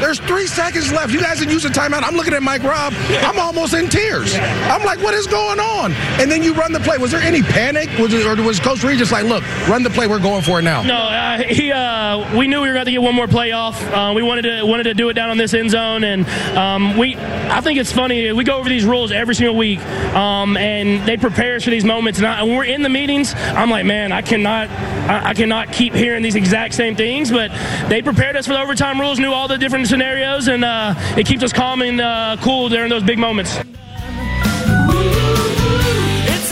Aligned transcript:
There's 0.00 0.18
three 0.20 0.46
seconds 0.46 0.90
left. 0.92 1.12
You 1.12 1.20
guys 1.20 1.38
didn't 1.38 1.52
use 1.52 1.60
using 1.62 1.72
timeout. 1.72 2.02
I'm 2.04 2.14
looking 2.14 2.32
at 2.32 2.42
Mike 2.42 2.62
Robb. 2.62 2.94
I'm 3.22 3.38
almost 3.38 3.74
in 3.74 3.88
tears. 3.88 4.34
I'm 4.34 4.82
like, 4.82 4.98
what 5.02 5.12
is 5.12 5.26
going 5.26 5.60
on? 5.60 5.92
And 6.18 6.30
then 6.30 6.42
you 6.42 6.54
run 6.54 6.72
the 6.72 6.80
play. 6.80 6.96
Was 6.96 7.10
there 7.10 7.20
any 7.20 7.42
panic? 7.42 7.90
Was 7.98 8.14
it, 8.14 8.26
or 8.26 8.42
was 8.42 8.58
Coach 8.58 8.82
Reid 8.82 8.98
just 8.98 9.12
like, 9.12 9.24
look, 9.24 9.44
run 9.68 9.82
the 9.82 9.90
play. 9.90 10.06
We're 10.06 10.18
going 10.18 10.42
for 10.42 10.58
it 10.58 10.62
now? 10.62 10.82
No, 10.82 10.96
uh, 10.96 11.38
he. 11.42 11.70
Uh, 11.70 12.36
we 12.36 12.48
knew 12.48 12.62
we 12.62 12.68
were 12.68 12.74
going 12.74 12.86
to 12.86 12.92
get 12.92 13.02
one 13.02 13.14
more 13.14 13.28
play 13.28 13.52
off. 13.52 13.82
Uh, 13.92 14.12
we 14.14 14.22
wanted 14.22 14.42
to 14.42 14.62
wanted 14.64 14.84
to 14.84 14.94
do 14.94 15.08
it 15.10 15.14
down 15.14 15.30
on 15.30 15.36
this 15.36 15.52
end 15.52 15.70
zone, 15.70 16.02
and 16.04 16.26
um, 16.56 16.96
we. 16.96 17.16
I 17.16 17.60
think 17.60 17.78
it's 17.78 17.92
funny. 17.92 18.32
We 18.32 18.44
go 18.44 18.56
over 18.56 18.68
these 18.68 18.84
rules 18.84 19.12
every 19.12 19.34
single 19.34 19.56
week, 19.56 19.80
um, 20.14 20.56
and 20.56 21.06
they 21.06 21.16
prepare 21.16 21.56
us 21.56 21.64
for 21.64 21.70
these 21.70 21.84
moments. 21.84 22.18
And 22.18 22.26
I, 22.26 22.42
when 22.42 22.56
we're 22.56 22.64
in 22.64 22.82
the 22.82 22.88
meetings, 22.88 23.34
I'm 23.34 23.70
like, 23.70 23.84
man, 23.84 24.12
I 24.12 24.22
cannot, 24.22 24.70
I, 24.70 25.30
I 25.30 25.34
cannot 25.34 25.72
keep 25.72 25.92
hearing 25.92 26.22
these 26.22 26.36
exact 26.36 26.74
same 26.74 26.96
things. 26.96 27.30
But 27.30 27.50
they 27.88 28.02
prepared 28.02 28.36
us 28.36 28.46
for 28.46 28.54
the 28.54 28.60
overtime 28.60 29.00
rules, 29.00 29.18
knew 29.18 29.32
all 29.32 29.48
the 29.48 29.58
different 29.58 29.82
scenarios, 29.90 30.46
and 30.46 30.64
uh, 30.64 30.94
it 31.16 31.26
keeps 31.26 31.42
us 31.42 31.52
calm 31.52 31.82
and 31.82 32.00
uh, 32.00 32.36
cool 32.40 32.68
during 32.68 32.88
those 32.88 33.02
big 33.02 33.18
moments. 33.18 33.56
It's 33.56 33.66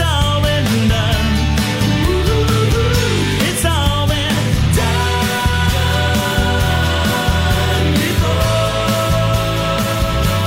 all 0.01 0.43
been 0.43 0.89
done. 0.89 1.25
It's 3.47 3.65
all 3.65 4.09
been 4.09 4.35
done 4.75 5.23
before. 7.95 8.35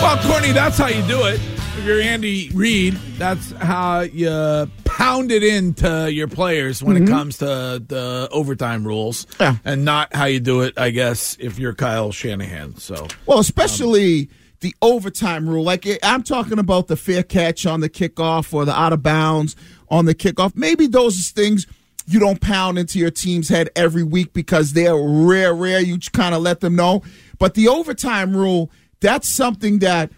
Well, 0.04 0.18
Courtney, 0.30 0.52
that's 0.52 0.78
how 0.78 0.88
you 0.88 1.02
do 1.08 1.28
it. 1.28 1.40
If 1.78 1.86
you're 1.86 2.02
Andy 2.02 2.50
Reid, 2.54 2.96
that's 3.18 3.54
how 3.54 4.02
you 4.02 4.68
pound 5.02 5.32
it 5.32 5.44
into 5.44 6.12
your 6.12 6.28
players 6.28 6.84
when 6.84 6.96
it 7.02 7.08
comes 7.08 7.38
to 7.40 7.46
the 7.46 8.30
overtime 8.32 8.86
rules, 8.86 9.26
Yeah. 9.40 9.56
and 9.66 9.84
not 9.84 10.14
how 10.16 10.26
you 10.26 10.40
do 10.40 10.62
it, 10.62 10.74
I 10.78 10.92
guess, 10.92 11.36
if 11.40 11.58
you're 11.60 11.74
Kyle 11.74 12.12
Shanahan. 12.12 12.78
So, 12.78 13.08
Well, 13.26 13.40
especially 13.40 14.30
the 14.60 14.76
overtime 14.82 15.50
rule. 15.50 15.64
Like 15.64 15.88
eh, 15.88 15.98
I'm 16.04 16.22
talking 16.24 16.60
about 16.60 16.88
the 16.88 16.96
fair 16.96 17.24
catch 17.24 17.66
on 17.66 17.80
the 17.80 17.90
kickoff 17.90 18.54
or 18.54 18.64
the 18.64 18.80
out 18.80 18.94
of 18.94 19.02
bounds 19.02 19.56
on 19.90 20.06
the 20.06 20.14
kickoff. 20.14 20.56
Maybe 20.56 20.86
those 20.86 21.32
things 21.32 21.66
you 22.08 22.20
don't 22.20 22.40
pound 22.42 22.78
into 22.78 23.00
your 23.00 23.10
team's 23.12 23.50
head 23.50 23.70
every 23.76 24.04
week 24.04 24.34
because 24.34 24.74
they're 24.74 24.96
rare, 24.96 25.54
rare. 25.54 25.80
You 25.80 25.98
kind 26.14 26.36
of 26.36 26.42
let 26.44 26.60
them 26.60 26.76
know. 26.76 27.02
But 27.40 27.56
the 27.56 27.68
overtime 27.70 28.36
rule, 28.36 28.70
that's 29.00 29.28
something 29.28 29.80
that 29.80 30.12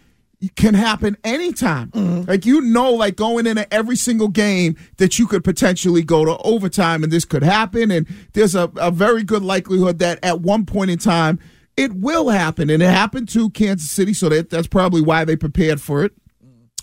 can 0.49 0.73
happen 0.73 1.17
anytime. 1.23 1.89
Mm-hmm. 1.91 2.29
Like 2.29 2.45
you 2.45 2.61
know, 2.61 2.93
like 2.93 3.15
going 3.15 3.47
into 3.47 3.71
every 3.73 3.95
single 3.95 4.27
game 4.27 4.75
that 4.97 5.19
you 5.19 5.27
could 5.27 5.43
potentially 5.43 6.03
go 6.03 6.25
to 6.25 6.37
overtime 6.39 7.03
and 7.03 7.11
this 7.11 7.25
could 7.25 7.43
happen. 7.43 7.91
And 7.91 8.07
there's 8.33 8.55
a, 8.55 8.71
a 8.77 8.91
very 8.91 9.23
good 9.23 9.43
likelihood 9.43 9.99
that 9.99 10.19
at 10.23 10.41
one 10.41 10.65
point 10.65 10.91
in 10.91 10.97
time 10.97 11.39
it 11.77 11.93
will 11.93 12.29
happen. 12.29 12.69
And 12.69 12.83
it 12.83 12.89
happened 12.89 13.29
to 13.29 13.49
Kansas 13.49 13.89
City, 13.89 14.13
so 14.13 14.29
that, 14.29 14.49
that's 14.49 14.67
probably 14.67 15.01
why 15.01 15.25
they 15.25 15.35
prepared 15.35 15.81
for 15.81 16.03
it. 16.03 16.13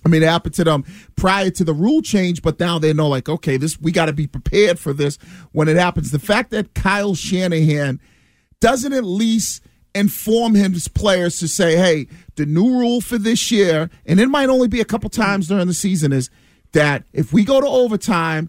I 0.05 0.09
mean, 0.09 0.23
it 0.23 0.29
happened 0.29 0.55
to 0.55 0.65
them 0.65 0.85
prior 1.17 1.51
to 1.51 1.65
the 1.65 1.75
rule 1.75 2.01
change, 2.01 2.41
but 2.41 2.59
now 2.59 2.79
they 2.79 2.93
know, 2.93 3.09
like, 3.09 3.29
okay, 3.29 3.57
this 3.57 3.79
we 3.79 3.93
got 3.93 4.07
to 4.07 4.13
be 4.13 4.27
prepared 4.27 4.79
for 4.79 4.93
this 4.93 5.19
when 5.53 5.69
it 5.69 5.77
happens. 5.77 6.11
The 6.11 6.19
fact 6.19 6.51
that 6.51 6.75
Kyle 6.75 7.15
Shanahan 7.15 8.01
doesn't 8.61 8.93
at 8.93 9.05
least 9.05 9.63
inform 9.95 10.55
his 10.55 10.89
players 10.89 11.39
to 11.41 11.49
say, 11.49 11.77
hey, 11.77 12.07
the 12.37 12.47
new 12.47 12.79
rule 12.79 13.01
for 13.01 13.19
this 13.19 13.51
year, 13.51 13.91
and 14.07 14.21
it 14.21 14.29
might 14.29 14.49
only 14.49 14.69
be 14.69 14.81
a 14.81 14.85
couple 14.85 15.11
times 15.11 15.49
during 15.49 15.67
the 15.67 15.75
season, 15.75 16.13
is 16.13 16.31
that 16.73 17.05
if 17.13 17.33
we 17.33 17.45
go 17.45 17.61
to 17.61 17.67
overtime, 17.67 18.49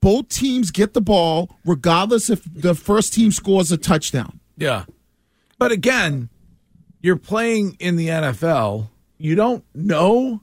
both 0.00 0.28
teams 0.28 0.70
get 0.70 0.94
the 0.94 1.00
ball, 1.00 1.56
regardless 1.64 2.28
if 2.28 2.42
the 2.52 2.74
first 2.74 3.14
team 3.14 3.30
scores 3.32 3.72
a 3.72 3.76
touchdown. 3.76 4.40
yeah. 4.56 4.84
But 5.58 5.70
again, 5.70 6.28
you're 7.00 7.14
playing 7.14 7.76
in 7.78 7.94
the 7.94 8.08
NFL. 8.08 8.88
You 9.16 9.36
don't 9.36 9.64
know 9.76 10.40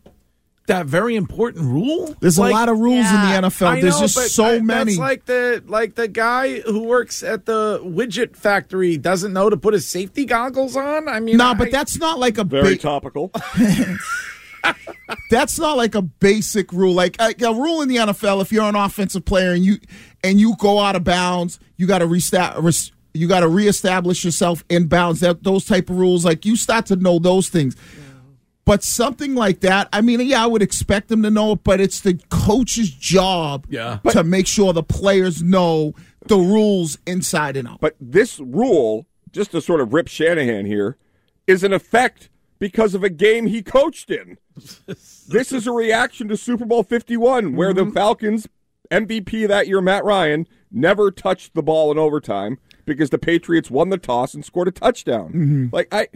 that 0.70 0.88
very 0.88 1.16
important 1.16 1.66
rule. 1.66 2.16
There's 2.20 2.38
a 2.40 2.44
lot 2.44 2.68
of 2.70 2.80
rules 2.80 3.06
in 3.06 3.14
the 3.14 3.48
NFL. 3.50 3.68
I 3.68 3.82
There's 3.82 4.00
just 4.00 4.34
so 4.34 4.46
I- 4.46 4.60
many. 4.60 4.92
That's 4.94 4.98
like 5.00 5.26
the 5.26 5.64
like 5.68 5.94
the 5.96 6.08
guy 6.08 6.62
who 6.62 6.84
works 6.84 7.22
at 7.22 7.46
the 7.46 7.80
widget 7.84 8.36
factory 8.36 8.98
doesn't 8.98 9.34
know 9.34 9.50
to 9.50 9.58
put 9.58 9.74
his 9.74 9.86
safety 9.86 10.26
goggles 10.26 10.76
on. 10.76 11.08
I 11.08 11.20
mean, 11.20 11.38
No, 11.38 11.48
I- 11.50 11.54
but 11.54 11.72
that's 11.72 11.98
not 12.00 12.18
like 12.18 12.38
a 12.40 12.44
Very 12.44 12.76
ba- 12.76 12.82
topical. 12.82 13.32
that's 15.30 15.58
not 15.60 15.78
like 15.78 15.96
a 15.96 16.02
basic 16.02 16.72
rule. 16.74 16.94
Like 16.94 17.16
a, 17.20 17.34
a 17.46 17.54
rule 17.54 17.82
in 17.82 17.88
the 17.90 17.98
NFL, 17.98 18.42
if 18.42 18.52
you're 18.52 18.64
an 18.66 18.76
offensive 18.76 19.26
player 19.26 19.52
and 19.54 19.64
you 19.64 19.78
and 20.24 20.40
you 20.40 20.56
go 20.58 20.80
out 20.80 20.96
of 20.96 21.04
bounds, 21.04 21.60
you 21.78 21.88
got 21.88 22.00
to 22.00 22.08
restart. 22.08 22.58
Res, 22.62 22.92
you 23.14 23.28
got 23.28 23.40
to 23.40 23.48
reestablish 23.48 24.24
yourself 24.24 24.64
in 24.70 24.88
bounds. 24.88 25.22
That 25.22 25.44
those 25.44 25.66
type 25.66 25.90
of 25.90 25.98
rules, 25.98 26.26
like 26.26 26.46
you 26.46 26.56
start 26.56 26.86
to 26.88 26.96
know 26.96 27.20
those 27.20 27.50
things. 27.50 27.76
But 28.70 28.84
something 28.84 29.34
like 29.34 29.62
that, 29.62 29.90
I 29.92 30.02
mean, 30.02 30.22
yeah, 30.22 30.44
I 30.44 30.46
would 30.46 30.62
expect 30.62 31.08
them 31.08 31.24
to 31.24 31.32
know 31.32 31.54
it, 31.54 31.64
but 31.64 31.82
it's 31.82 32.02
the 32.02 32.22
coach's 32.30 32.92
job 32.92 33.66
Yeah. 33.68 33.98
to 34.12 34.24
make 34.24 34.46
sure 34.46 34.74
the 34.74 34.84
players 34.84 35.42
know 35.42 35.96
the 36.28 36.38
rules 36.38 37.00
inside 37.08 37.58
and 37.58 37.68
out. 37.68 37.82
But 37.82 37.96
this 38.00 38.40
rule, 38.40 39.08
just 39.32 39.54
to 39.54 39.62
sort 39.62 39.82
of 39.82 39.92
rip 39.92 40.08
Shanahan 40.08 40.68
here, 40.68 40.98
is 41.48 41.64
in 41.64 41.74
effect 41.74 42.30
because 42.60 42.94
of 42.94 43.04
a 43.04 43.10
game 43.10 43.48
he 43.48 43.64
coached 43.64 44.12
in. 44.12 44.38
this 44.86 45.52
is 45.52 45.66
a 45.66 45.72
reaction 45.72 46.28
to 46.28 46.38
Super 46.38 46.66
Bowl 46.66 46.84
51, 46.84 47.56
where 47.56 47.74
the 47.74 47.86
mm-hmm. 47.86 47.94
Falcons 47.94 48.48
MVP 48.92 49.48
that 49.48 49.68
year, 49.68 49.82
Matt 49.82 50.06
Ryan, 50.06 50.46
never 50.70 51.10
touched 51.10 51.56
the 51.56 51.64
ball 51.64 51.92
in 51.92 51.98
overtime 51.98 52.60
because 52.86 53.10
the 53.10 53.18
Patriots 53.18 53.72
won 53.72 53.90
the 53.90 53.98
toss 53.98 54.36
and 54.36 54.46
scored 54.46 54.68
a 54.68 54.72
touchdown. 54.72 55.30
Mm-hmm. 55.30 55.68
Like 55.72 55.92
I, 55.92 56.10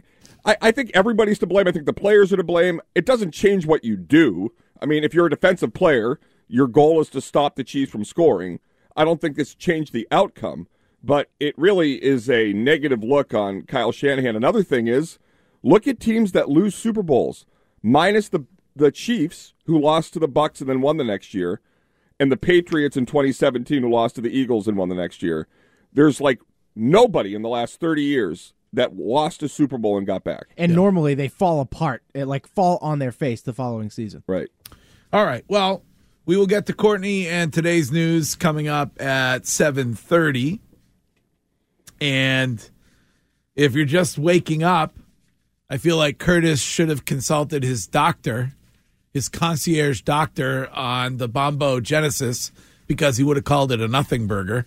I, 0.45 0.57
I 0.61 0.71
think 0.71 0.91
everybody's 0.93 1.39
to 1.39 1.47
blame. 1.47 1.67
I 1.67 1.71
think 1.71 1.85
the 1.85 1.93
players 1.93 2.33
are 2.33 2.37
to 2.37 2.43
blame. 2.43 2.81
It 2.95 3.05
doesn't 3.05 3.31
change 3.31 3.65
what 3.65 3.83
you 3.83 3.95
do. 3.95 4.53
I 4.81 4.85
mean, 4.85 5.03
if 5.03 5.13
you're 5.13 5.27
a 5.27 5.29
defensive 5.29 5.73
player, 5.73 6.19
your 6.47 6.67
goal 6.67 6.99
is 6.99 7.09
to 7.09 7.21
stop 7.21 7.55
the 7.55 7.63
Chiefs 7.63 7.91
from 7.91 8.03
scoring. 8.03 8.59
I 8.95 9.05
don't 9.05 9.21
think 9.21 9.35
this 9.35 9.55
changed 9.55 9.93
the 9.93 10.07
outcome, 10.11 10.67
but 11.03 11.31
it 11.39 11.57
really 11.57 12.03
is 12.03 12.29
a 12.29 12.53
negative 12.53 13.03
look 13.03 13.33
on 13.33 13.63
Kyle 13.63 13.91
Shanahan. 13.91 14.35
Another 14.35 14.63
thing 14.63 14.87
is, 14.87 15.17
look 15.63 15.87
at 15.87 15.99
teams 15.99 16.33
that 16.33 16.49
lose 16.49 16.75
Super 16.75 17.03
Bowls, 17.03 17.45
minus 17.81 18.29
the 18.29 18.45
the 18.75 18.91
Chiefs 18.91 19.53
who 19.65 19.79
lost 19.79 20.13
to 20.13 20.19
the 20.19 20.27
Bucs 20.27 20.59
and 20.59 20.67
then 20.67 20.81
won 20.81 20.97
the 20.97 21.03
next 21.03 21.35
year, 21.35 21.61
and 22.19 22.31
the 22.31 22.37
Patriots 22.37 22.97
in 22.97 23.05
2017 23.05 23.83
who 23.83 23.89
lost 23.89 24.15
to 24.15 24.21
the 24.21 24.35
Eagles 24.35 24.67
and 24.67 24.75
won 24.75 24.89
the 24.89 24.95
next 24.95 25.21
year. 25.21 25.47
There's 25.91 26.19
like 26.19 26.41
nobody 26.75 27.35
in 27.35 27.43
the 27.43 27.49
last 27.49 27.79
30 27.79 28.01
years 28.01 28.53
that 28.73 28.97
lost 28.97 29.43
a 29.43 29.47
Super 29.47 29.77
Bowl 29.77 29.97
and 29.97 30.05
got 30.05 30.23
back. 30.23 30.47
And 30.57 30.75
normally 30.75 31.13
they 31.13 31.27
fall 31.27 31.61
apart, 31.61 32.03
it, 32.13 32.25
like 32.25 32.47
fall 32.47 32.79
on 32.81 32.99
their 32.99 33.11
face 33.11 33.41
the 33.41 33.53
following 33.53 33.89
season. 33.89 34.23
Right. 34.27 34.49
All 35.13 35.25
right. 35.25 35.45
Well, 35.47 35.83
we 36.25 36.35
will 36.35 36.47
get 36.47 36.65
to 36.65 36.73
Courtney 36.73 37.27
and 37.27 37.53
today's 37.53 37.91
news 37.91 38.35
coming 38.35 38.67
up 38.67 38.99
at 39.01 39.43
7:30. 39.43 40.59
And 42.01 42.69
if 43.55 43.75
you're 43.75 43.85
just 43.85 44.17
waking 44.17 44.63
up, 44.63 44.95
I 45.69 45.77
feel 45.77 45.97
like 45.97 46.17
Curtis 46.17 46.61
should 46.61 46.89
have 46.89 47.05
consulted 47.05 47.63
his 47.63 47.87
doctor, 47.87 48.53
his 49.13 49.29
concierge 49.29 50.01
doctor 50.01 50.69
on 50.71 51.17
the 51.17 51.29
bombogenesis 51.29 52.51
because 52.87 53.17
he 53.17 53.23
would 53.23 53.37
have 53.37 53.45
called 53.45 53.71
it 53.71 53.79
a 53.79 53.87
nothing 53.87 54.27
burger. 54.27 54.65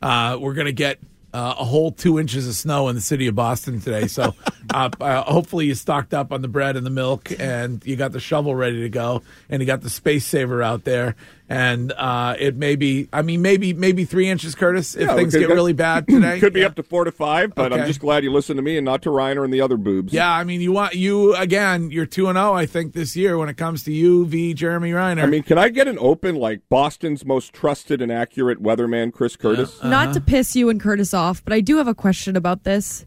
Uh, 0.00 0.38
we're 0.40 0.54
going 0.54 0.66
to 0.66 0.72
get 0.72 0.98
uh, 1.32 1.54
a 1.58 1.64
whole 1.64 1.92
two 1.92 2.18
inches 2.18 2.48
of 2.48 2.54
snow 2.54 2.88
in 2.88 2.94
the 2.94 3.00
city 3.00 3.26
of 3.26 3.34
Boston 3.34 3.80
today. 3.80 4.06
So 4.06 4.34
uh, 4.72 4.90
uh, 5.00 5.22
hopefully 5.22 5.66
you 5.66 5.74
stocked 5.74 6.12
up 6.14 6.32
on 6.32 6.42
the 6.42 6.48
bread 6.48 6.76
and 6.76 6.84
the 6.84 6.90
milk 6.90 7.30
and 7.38 7.84
you 7.86 7.96
got 7.96 8.12
the 8.12 8.20
shovel 8.20 8.54
ready 8.54 8.80
to 8.82 8.88
go 8.88 9.22
and 9.48 9.60
you 9.62 9.66
got 9.66 9.82
the 9.82 9.90
space 9.90 10.26
saver 10.26 10.62
out 10.62 10.84
there. 10.84 11.14
And 11.50 11.92
uh, 11.92 12.36
it 12.38 12.56
may 12.56 12.76
be, 12.76 13.08
I 13.10 13.22
mean, 13.22 13.40
maybe 13.40 13.72
maybe 13.72 14.04
three 14.04 14.28
inches, 14.28 14.54
Curtis, 14.54 14.94
if 14.94 15.08
Yeah, 15.08 15.14
things 15.14 15.34
get 15.34 15.48
really 15.48 15.72
bad 15.72 16.06
today. 16.08 16.38
Could 16.40 16.52
be 16.52 16.60
Yeah. 16.60 16.66
up 16.66 16.74
to 16.74 16.82
four 16.82 17.04
to 17.04 17.10
five, 17.10 17.54
but 17.54 17.72
I'm 17.72 17.86
just 17.86 18.00
glad 18.00 18.22
you 18.22 18.30
listened 18.30 18.58
to 18.58 18.62
me 18.62 18.76
and 18.76 18.84
not 18.84 19.00
to 19.02 19.08
Reiner 19.08 19.44
and 19.44 19.52
the 19.52 19.62
other 19.62 19.78
boobs. 19.78 20.12
Yeah, 20.12 20.30
I 20.30 20.44
mean, 20.44 20.60
you 20.60 20.72
want 20.72 20.94
you 20.94 21.34
again. 21.36 21.90
You're 21.90 22.04
two 22.04 22.28
and 22.28 22.36
zero, 22.36 22.52
I 22.52 22.66
think, 22.66 22.92
this 22.92 23.16
year 23.16 23.38
when 23.38 23.48
it 23.48 23.56
comes 23.56 23.82
to 23.84 23.92
you 23.92 24.26
v 24.26 24.52
Jeremy 24.52 24.90
Reiner. 24.92 25.22
I 25.22 25.26
mean, 25.26 25.42
can 25.42 25.56
I 25.56 25.70
get 25.70 25.88
an 25.88 25.96
open 25.98 26.36
like 26.36 26.60
Boston's 26.68 27.24
most 27.24 27.54
trusted 27.54 28.02
and 28.02 28.12
accurate 28.12 28.62
weatherman, 28.62 29.10
Chris 29.10 29.34
Curtis? 29.34 29.82
Not 29.82 30.12
to 30.12 30.20
piss 30.20 30.54
you 30.54 30.68
and 30.68 30.78
Curtis 30.78 31.14
off, 31.14 31.42
but 31.42 31.54
I 31.54 31.60
do 31.62 31.78
have 31.78 31.88
a 31.88 31.94
question 31.94 32.36
about 32.36 32.64
this. 32.64 33.06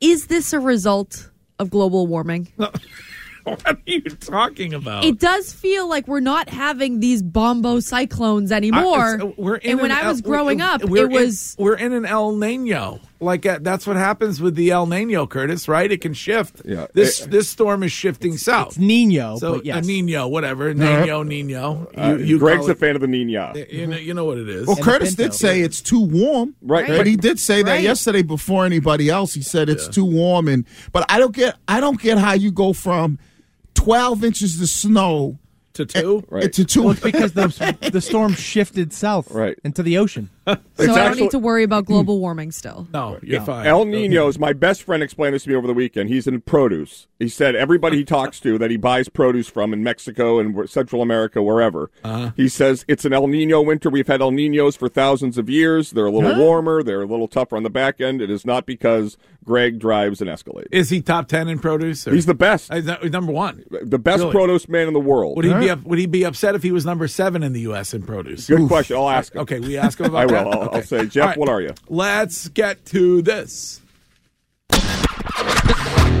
Is 0.00 0.26
this 0.26 0.52
a 0.52 0.60
result 0.60 1.30
of 1.58 1.70
global 1.70 2.06
warming? 2.06 2.48
what 2.56 3.62
are 3.64 3.78
you 3.86 4.00
talking 4.02 4.74
about? 4.74 5.04
It 5.04 5.18
does 5.18 5.52
feel 5.52 5.88
like 5.88 6.06
we're 6.08 6.20
not 6.20 6.48
having 6.48 7.00
these 7.00 7.22
bombo 7.22 7.80
cyclones 7.80 8.50
anymore. 8.52 9.20
I- 9.20 9.24
uh, 9.24 9.32
we're 9.36 9.56
in 9.56 9.72
and 9.72 9.80
when 9.80 9.90
an 9.90 9.96
I 9.98 10.02
El- 10.02 10.10
was 10.12 10.20
growing 10.20 10.60
up, 10.60 10.82
it 10.82 10.90
in- 10.90 11.10
was 11.12 11.54
we're 11.58 11.76
in 11.76 11.92
an 11.92 12.04
El 12.04 12.34
Nino. 12.36 13.00
Like 13.18 13.46
uh, 13.46 13.58
that's 13.62 13.86
what 13.86 13.96
happens 13.96 14.40
with 14.42 14.56
the 14.56 14.70
El 14.70 14.86
Nino, 14.86 15.26
Curtis. 15.26 15.68
Right? 15.68 15.90
It 15.90 16.02
can 16.02 16.12
shift. 16.12 16.60
Yeah. 16.64 16.86
This 16.92 17.22
It- 17.22 17.30
this 17.30 17.48
storm 17.48 17.82
is 17.82 17.90
shifting 17.92 18.36
south. 18.36 18.68
It's 18.68 18.78
Nino, 18.78 19.38
so 19.38 19.54
but 19.54 19.64
yes. 19.64 19.84
a 19.84 19.86
Nino, 19.86 20.28
whatever. 20.28 20.74
Nino, 20.74 21.22
Nino. 21.22 21.88
You, 21.96 22.00
Uh, 22.02 22.16
you 22.16 22.38
Greg's 22.38 22.68
a 22.68 22.72
it- 22.72 22.78
fan 22.78 22.94
of 22.94 23.00
the 23.00 23.06
Nina. 23.08 23.54
You 23.70 23.86
know, 23.86 23.96
you 23.96 24.12
know 24.12 24.24
what 24.26 24.36
it 24.36 24.48
is. 24.48 24.66
Well, 24.66 24.76
And 24.76 24.84
Curtis 24.84 25.14
did 25.14 25.22
Pinto. 25.30 25.36
say 25.36 25.60
it's 25.62 25.80
too 25.80 26.00
warm, 26.00 26.54
Right. 26.60 26.86
But 26.86 27.06
he 27.06 27.16
did 27.16 27.38
say 27.38 27.62
that 27.62 27.80
yesterday 27.82 28.22
before 28.22 28.66
anybody 28.66 29.08
else. 29.08 29.32
He 29.32 29.42
said 29.42 29.68
it's 29.70 29.88
too 29.88 30.04
warm, 30.04 30.46
and 30.48 30.64
but 30.92 31.06
I 31.08 31.18
don't 31.18 31.34
get 31.34 31.56
I 31.66 31.80
don't 31.80 32.00
get 32.00 32.18
how 32.18 32.34
you 32.34 32.50
go 32.52 32.72
from 32.74 33.18
twelve 33.74 34.24
inches 34.24 34.60
of 34.60 34.68
snow 34.68 35.38
to 35.76 35.86
two. 35.86 36.24
Right. 36.30 36.52
to 36.52 36.64
two. 36.64 36.82
Well, 36.82 36.90
it's 36.92 37.00
because 37.12 37.32
the, 37.32 37.76
the 37.92 38.00
storm 38.00 38.34
shifted 38.34 38.92
south 38.92 39.30
Right. 39.30 39.58
into 39.64 39.82
the 39.82 39.96
ocean. 39.98 40.28
so 40.46 40.52
It's 40.78 40.82
I 40.82 40.86
don't 40.86 40.98
actually- 40.98 41.22
need 41.22 41.30
to 41.32 41.38
worry 41.38 41.62
about 41.62 41.86
global 41.86 42.18
warming 42.20 42.52
still. 42.52 42.86
No, 42.92 43.18
you're 43.22 43.40
fine. 43.40 43.66
El 43.66 43.84
Nino's. 43.84 44.38
My 44.38 44.52
best 44.52 44.82
friend 44.82 45.02
explained 45.02 45.34
this 45.34 45.44
to 45.44 45.50
me 45.50 45.54
over 45.56 45.66
the 45.66 45.74
weekend. 45.74 46.08
He's 46.10 46.26
in 46.26 46.40
produce. 46.40 47.06
He 47.18 47.28
said 47.28 47.54
everybody 47.56 47.96
he 47.98 48.04
talks 48.04 48.38
to 48.40 48.58
that 48.58 48.70
he 48.70 48.76
buys 48.76 49.08
produce 49.08 49.48
from 49.48 49.72
in 49.72 49.82
Mexico 49.82 50.38
and 50.38 50.68
Central 50.68 51.00
America, 51.02 51.42
wherever. 51.42 51.90
Uh-huh. 52.04 52.30
He 52.36 52.48
says 52.48 52.84
it's 52.88 53.04
an 53.04 53.12
El 53.12 53.26
Nino 53.28 53.62
winter. 53.62 53.88
We've 53.90 54.06
had 54.06 54.20
El 54.20 54.30
Ninos 54.32 54.76
for 54.76 54.88
thousands 54.88 55.38
of 55.38 55.48
years. 55.48 55.90
They're 55.92 56.06
a 56.06 56.10
little 56.10 56.36
warmer. 56.36 56.82
They're 56.82 57.02
a 57.02 57.06
little 57.06 57.28
tougher 57.28 57.56
on 57.56 57.62
the 57.62 57.70
back 57.70 58.00
end. 58.00 58.20
It 58.20 58.30
is 58.30 58.44
not 58.44 58.66
because 58.66 59.16
Greg 59.46 59.78
drives 59.78 60.20
an 60.20 60.28
Escalade. 60.28 60.66
Is 60.72 60.90
he 60.90 61.00
top 61.00 61.28
ten 61.28 61.48
in 61.48 61.58
produce? 61.60 62.06
or- 62.06 62.12
He's 62.14 62.26
the 62.26 62.34
best, 62.34 62.70
Uh, 62.70 62.80
number 63.04 63.32
one. 63.32 63.62
the 63.82 63.98
best 63.98 64.18
Really? 64.20 64.32
produce 64.32 64.68
man 64.68 64.88
in 64.88 64.92
the 64.92 65.00
world. 65.00 65.36
Would 65.36 65.44
he 65.46 65.54
be 65.54 65.70
up, 65.70 65.82
Would 65.84 65.98
he 66.00 66.06
be 66.06 66.24
upset 66.24 66.54
if 66.56 66.62
he 66.62 66.72
was 66.72 66.84
number 66.84 67.06
seven 67.08 67.42
in 67.42 67.52
the 67.52 67.60
U.S. 67.60 67.94
in 67.94 68.02
produce? 68.02 68.48
Good 68.48 68.66
question. 68.68 68.96
I'll 68.96 69.08
ask 69.08 69.34
him. 69.34 69.42
Okay, 69.42 69.60
we 69.60 69.78
ask 69.78 69.98
him 70.00 70.06
about 70.14 70.22
I 70.32 70.42
will. 70.44 70.50
that? 70.50 70.58
I'll, 70.58 70.74
I'll 70.74 70.82
say, 70.82 71.06
Jeff, 71.06 71.22
All 71.22 71.28
right. 71.28 71.38
what 71.38 71.48
are 71.48 71.60
you? 71.62 71.72
Let's 71.88 72.48
get 72.48 72.84
to 72.86 73.22
this. 73.22 73.80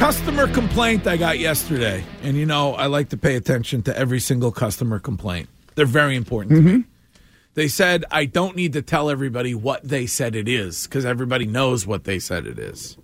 Customer 0.00 0.48
complaint 0.48 1.06
I 1.06 1.18
got 1.18 1.38
yesterday, 1.38 2.02
and 2.22 2.34
you 2.34 2.46
know 2.46 2.72
I 2.72 2.86
like 2.86 3.10
to 3.10 3.18
pay 3.18 3.36
attention 3.36 3.82
to 3.82 3.94
every 3.94 4.18
single 4.18 4.50
customer 4.50 4.98
complaint. 4.98 5.50
They're 5.74 5.84
very 5.84 6.16
important 6.16 6.56
to 6.56 6.62
me. 6.62 6.72
Mm-hmm. 6.72 6.80
They 7.52 7.68
said 7.68 8.06
I 8.10 8.24
don't 8.24 8.56
need 8.56 8.72
to 8.72 8.80
tell 8.80 9.10
everybody 9.10 9.54
what 9.54 9.86
they 9.86 10.06
said 10.06 10.34
it 10.34 10.48
is 10.48 10.84
because 10.86 11.04
everybody 11.04 11.44
knows 11.44 11.86
what 11.86 12.04
they 12.04 12.18
said 12.18 12.46
it 12.46 12.58
is. 12.58 12.96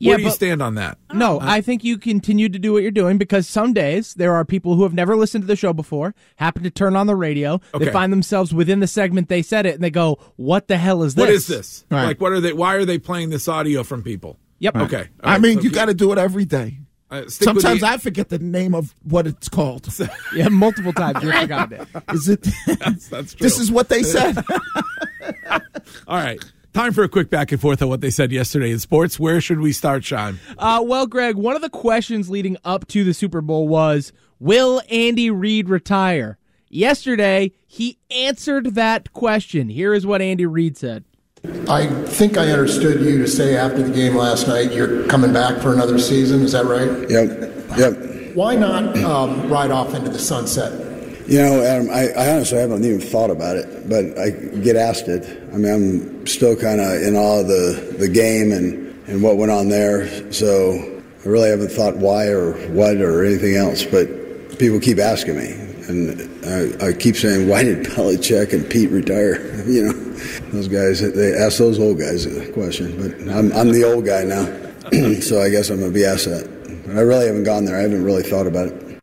Yeah, 0.00 0.08
Where 0.10 0.16
do 0.16 0.22
you 0.24 0.28
but- 0.30 0.34
stand 0.34 0.62
on 0.62 0.74
that? 0.74 0.98
No, 1.14 1.38
I 1.40 1.60
think 1.60 1.84
you 1.84 1.96
continue 1.96 2.48
to 2.48 2.58
do 2.58 2.72
what 2.72 2.82
you're 2.82 2.90
doing 2.90 3.18
because 3.18 3.48
some 3.48 3.72
days 3.72 4.14
there 4.14 4.34
are 4.34 4.44
people 4.44 4.74
who 4.74 4.82
have 4.82 4.94
never 4.94 5.14
listened 5.14 5.42
to 5.44 5.46
the 5.46 5.54
show 5.54 5.72
before, 5.72 6.12
happen 6.36 6.64
to 6.64 6.70
turn 6.70 6.96
on 6.96 7.06
the 7.06 7.14
radio, 7.14 7.60
Okay. 7.72 7.84
they 7.84 7.92
find 7.92 8.12
themselves 8.12 8.52
within 8.52 8.80
the 8.80 8.88
segment 8.88 9.28
they 9.28 9.42
said 9.42 9.64
it, 9.64 9.76
and 9.76 9.84
they 9.84 9.90
go, 9.90 10.18
"What 10.34 10.66
the 10.66 10.76
hell 10.76 11.04
is 11.04 11.14
this? 11.14 11.22
What 11.22 11.30
is 11.30 11.46
this? 11.46 11.84
Right. 11.88 12.04
Like, 12.04 12.20
what 12.20 12.32
are 12.32 12.40
they? 12.40 12.52
Why 12.52 12.74
are 12.74 12.84
they 12.84 12.98
playing 12.98 13.30
this 13.30 13.46
audio 13.46 13.84
from 13.84 14.02
people? 14.02 14.38
Yep. 14.62 14.76
Okay. 14.76 15.08
All 15.22 15.30
I 15.30 15.32
right, 15.32 15.40
mean, 15.40 15.56
so 15.58 15.62
you 15.64 15.70
got 15.70 15.86
to 15.86 15.94
do 15.94 16.12
it 16.12 16.18
every 16.18 16.44
day. 16.44 16.78
uh, 17.10 17.24
Sometimes 17.28 17.80
the- 17.80 17.86
I 17.88 17.98
forget 17.98 18.28
the 18.28 18.38
name 18.38 18.74
of 18.74 18.94
what 19.02 19.26
it's 19.26 19.48
called. 19.48 19.88
Yeah, 20.34 20.48
multiple 20.48 20.92
times 20.92 21.22
you 21.22 21.32
forgot 21.32 21.72
it. 21.72 21.86
Is 22.12 22.28
it? 22.28 22.46
That's, 22.78 23.08
that's 23.08 23.34
true. 23.34 23.44
this 23.44 23.58
is 23.58 23.70
what 23.72 23.88
they 23.90 24.02
said. 24.02 24.38
All 26.06 26.16
right. 26.16 26.42
Time 26.72 26.92
for 26.94 27.02
a 27.04 27.08
quick 27.08 27.28
back 27.28 27.52
and 27.52 27.60
forth 27.60 27.82
on 27.82 27.88
what 27.88 28.00
they 28.00 28.08
said 28.10 28.32
yesterday 28.32 28.70
in 28.70 28.78
sports. 28.78 29.20
Where 29.20 29.40
should 29.42 29.60
we 29.60 29.72
start, 29.72 30.04
Sean? 30.04 30.38
Uh, 30.56 30.82
well, 30.82 31.06
Greg, 31.06 31.36
one 31.36 31.54
of 31.54 31.60
the 31.60 31.68
questions 31.68 32.30
leading 32.30 32.56
up 32.64 32.88
to 32.88 33.04
the 33.04 33.12
Super 33.12 33.42
Bowl 33.42 33.68
was, 33.68 34.12
"Will 34.38 34.80
Andy 34.90 35.28
Reid 35.30 35.68
retire?" 35.68 36.38
Yesterday, 36.70 37.52
he 37.66 37.98
answered 38.10 38.74
that 38.74 39.12
question. 39.12 39.68
Here 39.68 39.92
is 39.92 40.06
what 40.06 40.22
Andy 40.22 40.46
Reid 40.46 40.78
said. 40.78 41.04
I 41.68 41.86
think 42.06 42.38
I 42.38 42.50
understood 42.50 43.00
you 43.00 43.18
to 43.18 43.26
say 43.26 43.56
after 43.56 43.82
the 43.82 43.92
game 43.92 44.14
last 44.14 44.46
night 44.46 44.72
you're 44.72 45.06
coming 45.08 45.32
back 45.32 45.60
for 45.60 45.72
another 45.72 45.98
season. 45.98 46.42
Is 46.42 46.52
that 46.52 46.66
right? 46.66 47.10
Yep, 47.10 47.78
yep. 47.78 48.34
Why 48.36 48.54
not 48.54 48.96
um, 48.98 49.50
ride 49.50 49.72
off 49.72 49.92
into 49.94 50.08
the 50.08 50.20
sunset? 50.20 50.72
You 51.26 51.38
know, 51.38 51.62
Adam, 51.62 51.90
I, 51.90 52.10
I 52.10 52.34
honestly 52.34 52.58
haven't 52.58 52.84
even 52.84 53.00
thought 53.00 53.30
about 53.30 53.56
it, 53.56 53.88
but 53.88 54.16
I 54.18 54.30
get 54.60 54.76
asked 54.76 55.08
it. 55.08 55.24
I 55.52 55.56
mean, 55.56 55.72
I'm 55.72 56.26
still 56.26 56.54
kind 56.54 56.80
of 56.80 57.02
in 57.02 57.16
awe 57.16 57.40
of 57.40 57.48
the, 57.48 57.96
the 57.98 58.08
game 58.08 58.52
and, 58.52 58.94
and 59.08 59.22
what 59.22 59.36
went 59.36 59.50
on 59.50 59.68
there. 59.68 60.32
So 60.32 61.00
I 61.24 61.28
really 61.28 61.50
haven't 61.50 61.70
thought 61.70 61.96
why 61.96 62.26
or 62.26 62.52
what 62.68 62.98
or 62.98 63.24
anything 63.24 63.56
else, 63.56 63.84
but 63.84 64.08
people 64.58 64.78
keep 64.78 64.98
asking 64.98 65.36
me. 65.36 65.52
And 65.88 66.46
I, 66.46 66.88
I 66.88 66.92
keep 66.92 67.16
saying, 67.16 67.48
why 67.48 67.64
did 67.64 67.86
Belichick 67.86 68.52
and 68.52 68.68
Pete 68.68 68.90
retire? 68.90 69.48
You 69.66 69.84
know, 69.84 70.12
those 70.52 70.68
guys, 70.68 71.00
they 71.00 71.34
ask 71.34 71.58
those 71.58 71.78
old 71.78 71.98
guys 71.98 72.26
a 72.26 72.50
question, 72.52 72.96
but 73.00 73.34
I'm, 73.34 73.52
I'm 73.52 73.72
the 73.72 73.84
old 73.84 74.04
guy 74.04 74.24
now. 74.24 74.44
so 75.20 75.40
I 75.40 75.48
guess 75.48 75.70
I'm 75.70 75.78
going 75.80 75.92
to 75.92 75.94
be 75.94 76.04
asked 76.04 76.26
that. 76.26 76.46
But 76.86 76.96
I 76.96 77.00
really 77.00 77.26
haven't 77.26 77.44
gone 77.44 77.64
there. 77.64 77.76
I 77.76 77.80
haven't 77.82 78.04
really 78.04 78.22
thought 78.22 78.46
about 78.46 78.68
it. 78.68 79.00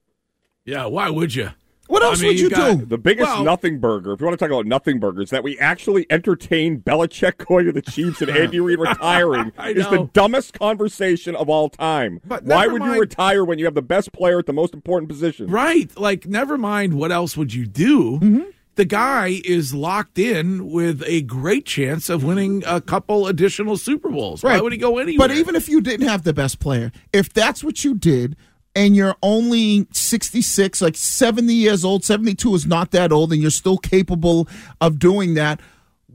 Yeah, 0.65 0.85
why 0.85 1.09
would 1.09 1.33
you? 1.33 1.49
What 1.87 2.03
else 2.03 2.19
I 2.19 2.21
mean, 2.21 2.29
would 2.33 2.39
you, 2.39 2.49
got- 2.51 2.77
do? 2.79 2.85
The 2.85 2.99
biggest 2.99 3.27
Well- 3.27 3.43
nothing 3.43 3.79
burger, 3.79 4.13
if 4.13 4.19
you 4.19 4.27
want 4.27 4.37
to 4.37 4.45
talk 4.45 4.51
about 4.51 4.67
nothing 4.67 4.99
burgers, 4.99 5.31
that 5.31 5.43
we 5.43 5.57
actually 5.57 6.05
entertain 6.11 6.81
Belichick 6.81 7.37
going 7.47 7.65
to 7.65 7.71
the 7.71 7.81
Chiefs 7.81 8.21
and 8.21 8.29
Andy 8.29 8.59
Reid 8.59 8.77
retiring 8.79 9.51
I 9.57 9.69
is 9.69 9.87
the 9.89 10.07
dumbest 10.13 10.53
conversation 10.53 11.35
of 11.35 11.49
all 11.49 11.67
time. 11.69 12.21
But 12.23 12.43
Why 12.43 12.67
would 12.67 12.81
mind- 12.81 12.93
you 12.93 12.99
retire 13.01 13.43
when 13.43 13.57
you 13.57 13.65
have 13.65 13.73
the 13.73 13.81
best 13.81 14.11
player 14.13 14.37
at 14.37 14.45
the 14.45 14.53
most 14.53 14.75
important 14.75 15.09
position? 15.09 15.47
Right. 15.47 15.89
Like, 15.97 16.27
never 16.27 16.59
mind 16.59 16.93
what 16.93 17.11
else 17.11 17.35
would 17.35 17.55
you 17.55 17.65
do. 17.65 18.19
Mm-hmm. 18.19 18.43
The 18.79 18.85
guy 18.85 19.41
is 19.43 19.73
locked 19.73 20.17
in 20.17 20.69
with 20.69 21.03
a 21.05 21.23
great 21.23 21.65
chance 21.65 22.07
of 22.07 22.23
winning 22.23 22.63
a 22.65 22.79
couple 22.79 23.27
additional 23.27 23.75
Super 23.75 24.07
Bowls. 24.07 24.41
Why 24.41 24.61
would 24.61 24.71
he 24.71 24.77
go 24.77 24.99
anywhere? 24.99 25.27
But 25.27 25.35
even 25.35 25.57
if 25.57 25.67
you 25.67 25.81
didn't 25.81 26.07
have 26.07 26.23
the 26.23 26.31
best 26.31 26.61
player, 26.61 26.93
if 27.11 27.33
that's 27.33 27.61
what 27.61 27.83
you 27.83 27.93
did, 27.93 28.37
and 28.77 28.95
you're 28.95 29.17
only 29.21 29.85
66, 29.91 30.81
like 30.81 30.95
70 30.95 31.53
years 31.53 31.83
old, 31.83 32.05
72 32.05 32.55
is 32.55 32.65
not 32.65 32.91
that 32.91 33.11
old, 33.11 33.33
and 33.33 33.41
you're 33.41 33.51
still 33.51 33.77
capable 33.77 34.47
of 34.79 34.97
doing 34.97 35.33
that, 35.33 35.59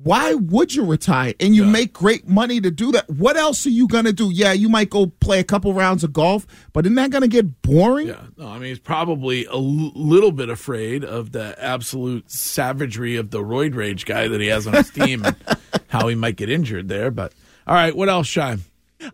why 0.04 0.34
would 0.34 0.74
you 0.74 0.84
retire? 0.84 1.34
And 1.40 1.54
you 1.56 1.64
make 1.64 1.92
great 1.92 2.28
money 2.28 2.60
to 2.60 2.70
do 2.70 2.92
that. 2.92 3.08
What 3.10 3.36
else 3.36 3.66
are 3.66 3.70
you 3.70 3.88
going 3.88 4.04
to 4.04 4.12
do? 4.12 4.30
Yeah, 4.32 4.52
you 4.52 4.68
might 4.68 4.90
go 4.90 5.06
play 5.06 5.40
a 5.40 5.44
couple 5.44 5.72
rounds 5.74 6.04
of 6.04 6.12
golf, 6.12 6.46
but 6.72 6.84
isn't 6.86 6.94
that 6.96 7.10
going 7.10 7.22
to 7.22 7.28
get 7.28 7.62
boring? 7.62 8.08
Yeah, 8.08 8.22
no, 8.36 8.48
I 8.48 8.54
mean, 8.58 8.68
he's 8.68 8.78
probably 8.78 9.46
a 9.46 9.52
l- 9.52 9.92
little 9.94 10.30
bit 10.32 10.50
afraid 10.50 11.04
of 11.04 11.32
the 11.32 11.56
absolute 11.62 12.30
savagery 12.30 13.16
of 13.16 13.30
the 13.30 13.40
roid 13.40 13.74
rage 13.74 14.04
guy 14.04 14.28
that 14.28 14.40
he 14.40 14.46
has 14.48 14.66
on 14.66 14.74
his 14.74 14.90
team 14.90 15.24
and 15.24 15.36
how 15.88 16.06
he 16.08 16.14
might 16.14 16.36
get 16.36 16.50
injured 16.50 16.88
there. 16.88 17.10
But 17.10 17.32
all 17.66 17.74
right, 17.74 17.96
what 17.96 18.08
else, 18.08 18.26
Shine? 18.26 18.60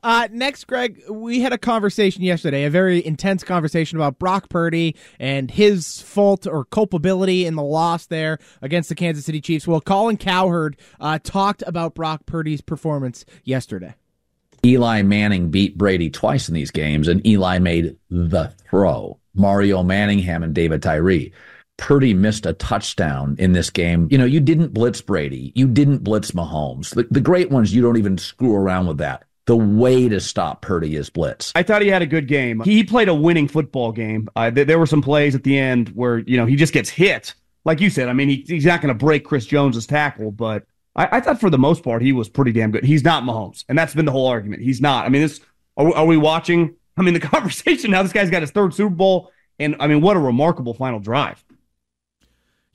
Uh, 0.02 0.28
next, 0.30 0.66
Greg, 0.66 1.02
we 1.08 1.40
had 1.40 1.52
a 1.52 1.58
conversation 1.58 2.22
yesterday, 2.22 2.64
a 2.64 2.70
very 2.70 3.04
intense 3.04 3.42
conversation 3.42 3.98
about 3.98 4.18
Brock 4.18 4.48
Purdy 4.48 4.94
and 5.18 5.50
his 5.50 6.00
fault 6.00 6.46
or 6.46 6.64
culpability 6.64 7.46
in 7.46 7.56
the 7.56 7.62
loss 7.62 8.06
there 8.06 8.38
against 8.62 8.88
the 8.88 8.94
Kansas 8.94 9.24
City 9.24 9.40
Chiefs. 9.40 9.66
Well, 9.66 9.80
Colin 9.80 10.16
Cowherd 10.16 10.76
uh, 11.00 11.18
talked 11.22 11.62
about 11.66 11.94
Brock 11.94 12.26
Purdy's 12.26 12.60
performance 12.60 13.24
yesterday. 13.44 13.94
Eli 14.64 15.02
Manning 15.02 15.50
beat 15.50 15.78
Brady 15.78 16.10
twice 16.10 16.48
in 16.48 16.54
these 16.54 16.70
games, 16.70 17.08
and 17.08 17.26
Eli 17.26 17.58
made 17.58 17.96
the 18.10 18.52
throw. 18.68 19.18
Mario 19.34 19.82
Manningham 19.82 20.42
and 20.42 20.54
David 20.54 20.82
Tyree. 20.82 21.32
Purdy 21.78 22.12
missed 22.12 22.44
a 22.44 22.52
touchdown 22.52 23.36
in 23.38 23.52
this 23.52 23.70
game. 23.70 24.06
You 24.10 24.18
know, 24.18 24.26
you 24.26 24.38
didn't 24.40 24.74
blitz 24.74 25.00
Brady. 25.00 25.50
You 25.54 25.66
didn't 25.66 26.04
blitz 26.04 26.32
Mahomes. 26.32 26.94
The, 26.94 27.06
the 27.10 27.22
great 27.22 27.50
ones, 27.50 27.74
you 27.74 27.80
don't 27.80 27.96
even 27.96 28.18
screw 28.18 28.54
around 28.54 28.86
with 28.86 28.98
that. 28.98 29.24
The 29.46 29.56
way 29.56 30.08
to 30.08 30.20
stop 30.20 30.62
Purdy 30.62 30.94
is 30.96 31.10
blitz. 31.10 31.50
I 31.56 31.62
thought 31.62 31.82
he 31.82 31.88
had 31.88 32.02
a 32.02 32.06
good 32.06 32.28
game. 32.28 32.60
He 32.60 32.84
played 32.84 33.08
a 33.08 33.14
winning 33.14 33.48
football 33.48 33.90
game. 33.90 34.28
Uh, 34.36 34.50
th- 34.50 34.66
there 34.66 34.78
were 34.78 34.86
some 34.86 35.02
plays 35.02 35.34
at 35.34 35.42
the 35.42 35.58
end 35.58 35.88
where 35.90 36.18
you 36.18 36.36
know 36.36 36.46
he 36.46 36.56
just 36.56 36.72
gets 36.72 36.88
hit, 36.90 37.34
like 37.64 37.80
you 37.80 37.90
said. 37.90 38.08
I 38.08 38.12
mean, 38.12 38.28
he, 38.28 38.44
he's 38.46 38.66
not 38.66 38.80
going 38.80 38.94
to 38.96 38.98
break 39.04 39.24
Chris 39.24 39.46
Jones's 39.46 39.86
tackle, 39.86 40.30
but 40.30 40.64
I, 40.94 41.08
I 41.16 41.20
thought 41.20 41.40
for 41.40 41.50
the 41.50 41.58
most 41.58 41.82
part 41.82 42.02
he 42.02 42.12
was 42.12 42.28
pretty 42.28 42.52
damn 42.52 42.70
good. 42.70 42.84
He's 42.84 43.02
not 43.02 43.24
Mahomes, 43.24 43.64
and 43.68 43.76
that's 43.76 43.94
been 43.94 44.04
the 44.04 44.12
whole 44.12 44.26
argument. 44.28 44.62
He's 44.62 44.80
not. 44.80 45.06
I 45.06 45.08
mean, 45.08 45.22
this 45.22 45.40
are, 45.76 45.86
we- 45.86 45.94
are 45.94 46.06
we 46.06 46.16
watching? 46.16 46.76
I 46.96 47.02
mean, 47.02 47.14
the 47.14 47.20
conversation 47.34 47.90
now. 47.90 48.02
This 48.04 48.12
guy's 48.12 48.30
got 48.30 48.42
his 48.42 48.50
third 48.52 48.72
Super 48.74 48.94
Bowl, 48.94 49.32
and 49.58 49.74
I 49.80 49.86
mean, 49.88 50.00
what 50.00 50.16
a 50.16 50.20
remarkable 50.20 50.74
final 50.74 51.00
drive. 51.00 51.42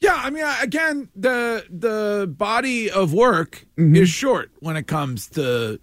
Yeah, 0.02 0.16
I 0.18 0.30
mean, 0.30 0.44
again, 0.62 1.10
the 1.16 1.66
the 1.70 2.28
body 2.36 2.90
of 2.92 3.14
work 3.14 3.66
Mm-hmm. 3.78 3.96
is 3.96 4.10
short 4.10 4.52
when 4.60 4.76
it 4.78 4.88
comes 4.88 5.28
to 5.30 5.80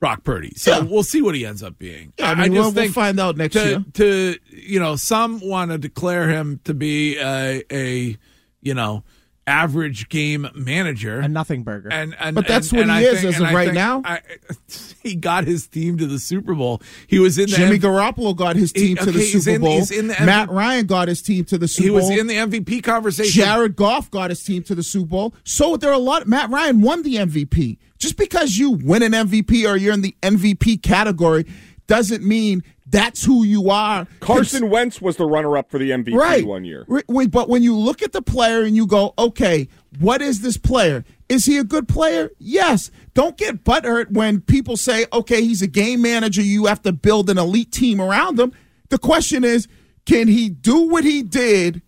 Brock 0.00 0.22
Purdy. 0.24 0.52
So 0.56 0.70
Yeah. 0.72 0.80
we'll 0.80 1.02
see 1.02 1.22
what 1.22 1.34
he 1.34 1.44
ends 1.44 1.62
up 1.62 1.78
being. 1.78 2.12
Yeah, 2.18 2.30
I 2.30 2.34
mean, 2.36 2.52
we'll- 2.52 2.70
we'll 2.72 2.92
find 2.92 3.18
out 3.18 3.36
next 3.36 3.54
to, 3.54 3.64
year. 3.68 3.84
To 3.94 4.36
you 4.50 4.78
know, 4.78 4.96
some 4.96 5.40
want 5.40 5.70
to 5.72 5.78
declare 5.78 6.28
him 6.28 6.60
to 6.64 6.74
be 6.74 7.16
a, 7.18 7.62
a 7.72 8.16
you 8.62 8.74
know 8.74 9.02
average 9.48 10.08
game 10.08 10.46
manager, 10.54 11.18
a 11.20 11.28
nothing 11.28 11.62
burger, 11.64 11.88
and, 11.90 12.14
and 12.20 12.34
But 12.34 12.46
that's 12.46 12.70
and- 12.70 12.78
what 12.78 12.88
and 12.90 12.98
he 13.00 13.08
I 13.08 13.10
is 13.10 13.22
think- 13.22 13.34
as 13.36 13.40
of 13.40 13.50
right 13.52 13.72
now. 13.74 14.02
I, 14.04 14.20
he 15.02 15.14
got 15.16 15.44
his 15.44 15.66
team 15.66 15.96
to 15.98 16.06
the 16.06 16.18
Super 16.18 16.54
Bowl. 16.54 16.82
He 17.06 17.18
was 17.18 17.38
in 17.38 17.48
the 17.50 17.56
Jimmy 17.56 17.76
M- 17.76 17.80
Garoppolo 17.80 18.36
got 18.36 18.56
his 18.56 18.72
He- 18.72 18.88
team 18.88 18.96
to 18.98 19.06
the 19.06 19.10
okay, 19.10 19.18
he's 19.20 19.44
Super 19.44 19.56
in- 19.56 19.60
Bowl. 19.62 19.72
he's 19.78 19.90
in 19.90 20.06
the 20.08 20.16
Matt 20.20 20.50
Ryan 20.50 20.86
got 20.86 21.08
his 21.08 21.22
team 21.22 21.44
to 21.46 21.58
the 21.58 21.66
Super 21.66 21.82
He 21.84 21.88
Bowl. 21.90 21.98
He 22.10 22.10
was 22.10 22.20
in 22.20 22.26
the 22.26 22.34
MVP 22.60 22.82
conversation. 22.82 23.42
Jared 23.44 23.74
Goff 23.74 24.10
got 24.10 24.30
his 24.30 24.42
team 24.44 24.62
to 24.64 24.74
the 24.74 24.82
Super 24.82 25.06
Bowl. 25.08 25.34
So 25.44 25.76
there 25.76 25.90
are 25.90 25.94
a 25.94 25.98
lot. 25.98 26.26
Matt 26.28 26.50
Ryan 26.50 26.82
won 26.82 27.02
the 27.02 27.16
MVP. 27.16 27.78
Just 27.98 28.16
because 28.16 28.58
you 28.58 28.70
win 28.72 29.02
an 29.02 29.12
MVP 29.12 29.66
or 29.68 29.76
you're 29.76 29.94
in 29.94 30.02
the 30.02 30.14
MVP 30.22 30.82
category 30.82 31.46
doesn't 31.88 32.22
mean 32.22 32.62
that's 32.90 33.24
who 33.24 33.44
you 33.44 33.70
are. 33.70 34.06
Carson 34.20 34.70
Wentz 34.70 35.00
was 35.00 35.16
the 35.16 35.26
runner-up 35.26 35.70
for 35.70 35.78
the 35.78 35.90
MVP 35.90 36.14
right. 36.14 36.46
one 36.46 36.64
year. 36.64 36.86
Wait, 36.88 37.30
But 37.30 37.48
when 37.48 37.62
you 37.62 37.76
look 37.76 38.02
at 38.02 38.12
the 38.12 38.22
player 38.22 38.62
and 38.62 38.74
you 38.74 38.86
go, 38.86 39.14
okay, 39.18 39.68
what 39.98 40.22
is 40.22 40.40
this 40.40 40.56
player? 40.56 41.04
Is 41.28 41.44
he 41.44 41.58
a 41.58 41.64
good 41.64 41.88
player? 41.88 42.30
Yes. 42.38 42.90
Don't 43.14 43.36
get 43.36 43.64
butthurt 43.64 44.12
when 44.12 44.40
people 44.40 44.76
say, 44.76 45.06
okay, 45.12 45.42
he's 45.42 45.60
a 45.60 45.66
game 45.66 46.02
manager. 46.02 46.40
You 46.40 46.66
have 46.66 46.82
to 46.82 46.92
build 46.92 47.28
an 47.28 47.38
elite 47.38 47.72
team 47.72 48.00
around 48.00 48.38
him. 48.38 48.52
The 48.88 48.98
question 48.98 49.44
is, 49.44 49.68
can 50.06 50.28
he 50.28 50.48
do 50.48 50.88
what 50.88 51.04
he 51.04 51.22
did 51.22 51.82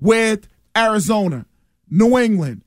with 0.00 0.48
Arizona, 0.76 1.46
New 1.88 2.18
England, 2.18 2.62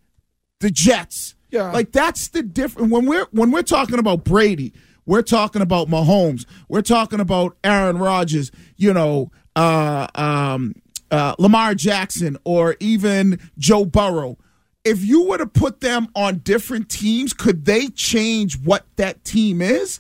the 0.61 0.69
Jets? 0.69 1.35
Yeah. 1.49 1.71
Like 1.71 1.91
that's 1.91 2.29
the 2.29 2.41
difference. 2.41 2.91
When 2.91 3.05
we're 3.05 3.27
when 3.31 3.51
we're 3.51 3.61
talking 3.61 3.99
about 3.99 4.23
Brady, 4.23 4.73
we're 5.05 5.21
talking 5.21 5.61
about 5.61 5.87
Mahomes. 5.89 6.45
We're 6.69 6.81
talking 6.81 7.19
about 7.19 7.57
Aaron 7.63 7.97
Rodgers. 7.97 8.51
You 8.77 8.93
know, 8.93 9.31
uh, 9.55 10.07
um, 10.15 10.75
uh, 11.11 11.35
Lamar 11.39 11.75
Jackson, 11.75 12.37
or 12.43 12.75
even 12.79 13.39
Joe 13.57 13.85
Burrow. 13.85 14.37
If 14.85 15.03
you 15.05 15.23
were 15.25 15.37
to 15.37 15.45
put 15.45 15.79
them 15.79 16.09
on 16.15 16.39
different 16.39 16.89
teams, 16.89 17.31
could 17.31 17.65
they 17.65 17.87
change 17.87 18.59
what 18.59 18.85
that 18.97 19.23
team 19.23 19.61
is? 19.61 19.99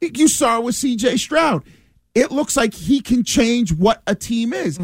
You 0.00 0.28
saw 0.28 0.58
it 0.58 0.64
with 0.64 0.76
C.J. 0.76 1.16
Stroud. 1.16 1.64
It 2.14 2.30
looks 2.30 2.56
like 2.56 2.74
he 2.74 3.00
can 3.00 3.24
change 3.24 3.72
what 3.72 4.02
a 4.06 4.14
team 4.14 4.52
is. 4.52 4.78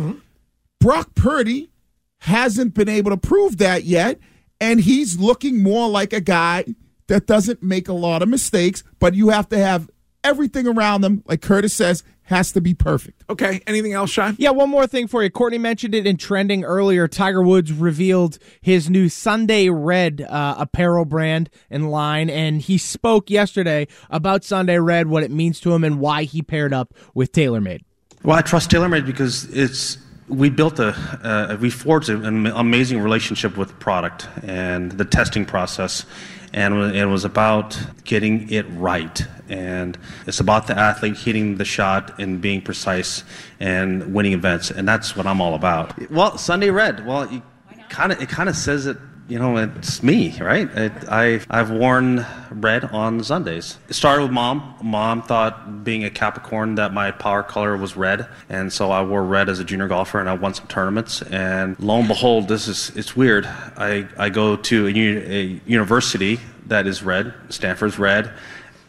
Brock 0.80 1.14
Purdy 1.14 1.70
hasn't 2.18 2.75
been 2.75 2.88
able 2.88 3.11
to 3.12 3.16
prove 3.16 3.58
that 3.58 3.85
yet, 3.85 4.18
and 4.61 4.80
he's 4.80 5.18
looking 5.18 5.62
more 5.62 5.88
like 5.88 6.12
a 6.12 6.20
guy 6.20 6.64
that 7.08 7.26
doesn't 7.26 7.62
make 7.62 7.88
a 7.88 7.92
lot 7.92 8.22
of 8.22 8.28
mistakes, 8.28 8.82
but 8.98 9.14
you 9.14 9.28
have 9.28 9.48
to 9.50 9.58
have 9.58 9.90
everything 10.25 10.66
around 10.66 11.02
them, 11.02 11.22
like 11.26 11.40
Curtis 11.40 11.72
says, 11.72 12.02
has 12.26 12.50
to 12.52 12.60
be 12.60 12.75
perfect. 12.75 13.22
Okay. 13.30 13.62
Anything 13.68 13.92
else, 13.92 14.10
Sean? 14.10 14.34
Yeah, 14.38 14.50
one 14.50 14.68
more 14.68 14.88
thing 14.88 15.06
for 15.06 15.22
you. 15.22 15.30
Courtney 15.30 15.58
mentioned 15.58 15.94
it 15.94 16.06
in 16.06 16.16
trending 16.16 16.64
earlier. 16.64 17.06
Tiger 17.06 17.42
Woods 17.42 17.72
revealed 17.72 18.38
his 18.60 18.90
new 18.90 19.08
Sunday 19.08 19.68
Red 19.68 20.26
uh, 20.28 20.56
apparel 20.58 21.04
brand 21.04 21.48
and 21.70 21.90
line, 21.90 22.28
and 22.28 22.60
he 22.60 22.78
spoke 22.78 23.30
yesterday 23.30 23.86
about 24.10 24.42
Sunday 24.42 24.78
Red, 24.78 25.06
what 25.06 25.22
it 25.22 25.30
means 25.30 25.60
to 25.60 25.72
him, 25.72 25.84
and 25.84 26.00
why 26.00 26.25
he 26.25 26.42
paired 26.42 26.72
up 26.72 26.92
with 27.14 27.30
TaylorMade. 27.30 27.82
Well, 28.25 28.36
I 28.36 28.42
trust 28.42 28.70
TaylorMade 28.72 29.06
because 29.06 29.44
it's 29.56 29.98
we 30.28 30.50
built 30.50 30.80
a 30.80 30.88
uh, 31.22 31.56
we 31.60 31.70
forged 31.70 32.08
an 32.08 32.46
amazing 32.46 33.00
relationship 33.00 33.56
with 33.56 33.68
the 33.68 33.75
product 33.75 34.28
and 34.42 34.90
the 34.92 35.04
testing 35.04 35.44
process, 35.44 36.04
and 36.52 36.94
it 36.94 37.06
was 37.06 37.24
about 37.24 37.78
getting 38.04 38.50
it 38.50 38.66
right. 38.70 39.26
And 39.48 39.96
it's 40.26 40.40
about 40.40 40.66
the 40.66 40.76
athlete 40.78 41.16
hitting 41.16 41.56
the 41.56 41.64
shot 41.64 42.18
and 42.18 42.40
being 42.40 42.62
precise 42.62 43.24
and 43.60 44.12
winning 44.12 44.32
events, 44.32 44.70
and 44.70 44.88
that's 44.88 45.16
what 45.16 45.26
I'm 45.26 45.40
all 45.40 45.54
about. 45.54 46.10
Well, 46.10 46.36
Sunday 46.36 46.70
Red. 46.70 47.06
Well, 47.06 47.42
kind 47.88 48.12
of 48.12 48.20
it 48.20 48.28
kind 48.28 48.48
of 48.48 48.56
says 48.56 48.86
it. 48.86 48.96
You 49.28 49.40
know, 49.40 49.56
it's 49.56 50.04
me, 50.04 50.38
right? 50.40 50.68
It, 50.76 50.92
I 51.09 51.40
I've 51.50 51.71
worn 51.71 52.25
red 52.50 52.85
on 52.85 53.25
Sundays. 53.25 53.76
It 53.88 53.95
started 53.95 54.23
with 54.23 54.30
mom. 54.30 54.76
Mom 54.80 55.23
thought, 55.23 55.83
being 55.83 56.04
a 56.04 56.11
Capricorn, 56.11 56.76
that 56.76 56.95
my 56.95 57.11
power 57.11 57.42
color 57.42 57.76
was 57.76 57.97
red, 57.97 58.28
and 58.49 58.73
so 58.73 58.92
I 58.92 59.02
wore 59.02 59.25
red 59.25 59.49
as 59.49 59.59
a 59.59 59.64
junior 59.64 59.88
golfer, 59.88 60.21
and 60.21 60.28
I 60.28 60.35
won 60.35 60.54
some 60.54 60.68
tournaments. 60.68 61.23
And 61.23 61.76
lo 61.80 61.99
and 61.99 62.06
behold, 62.06 62.47
this 62.47 62.68
is 62.68 62.92
it's 62.95 63.16
weird. 63.16 63.47
I 63.47 64.06
I 64.16 64.28
go 64.28 64.54
to 64.54 64.87
a, 64.87 64.90
uni- 64.90 65.26
a 65.26 65.61
university 65.66 66.38
that 66.66 66.87
is 66.87 67.02
red. 67.02 67.35
Stanford's 67.49 67.99
red. 67.99 68.30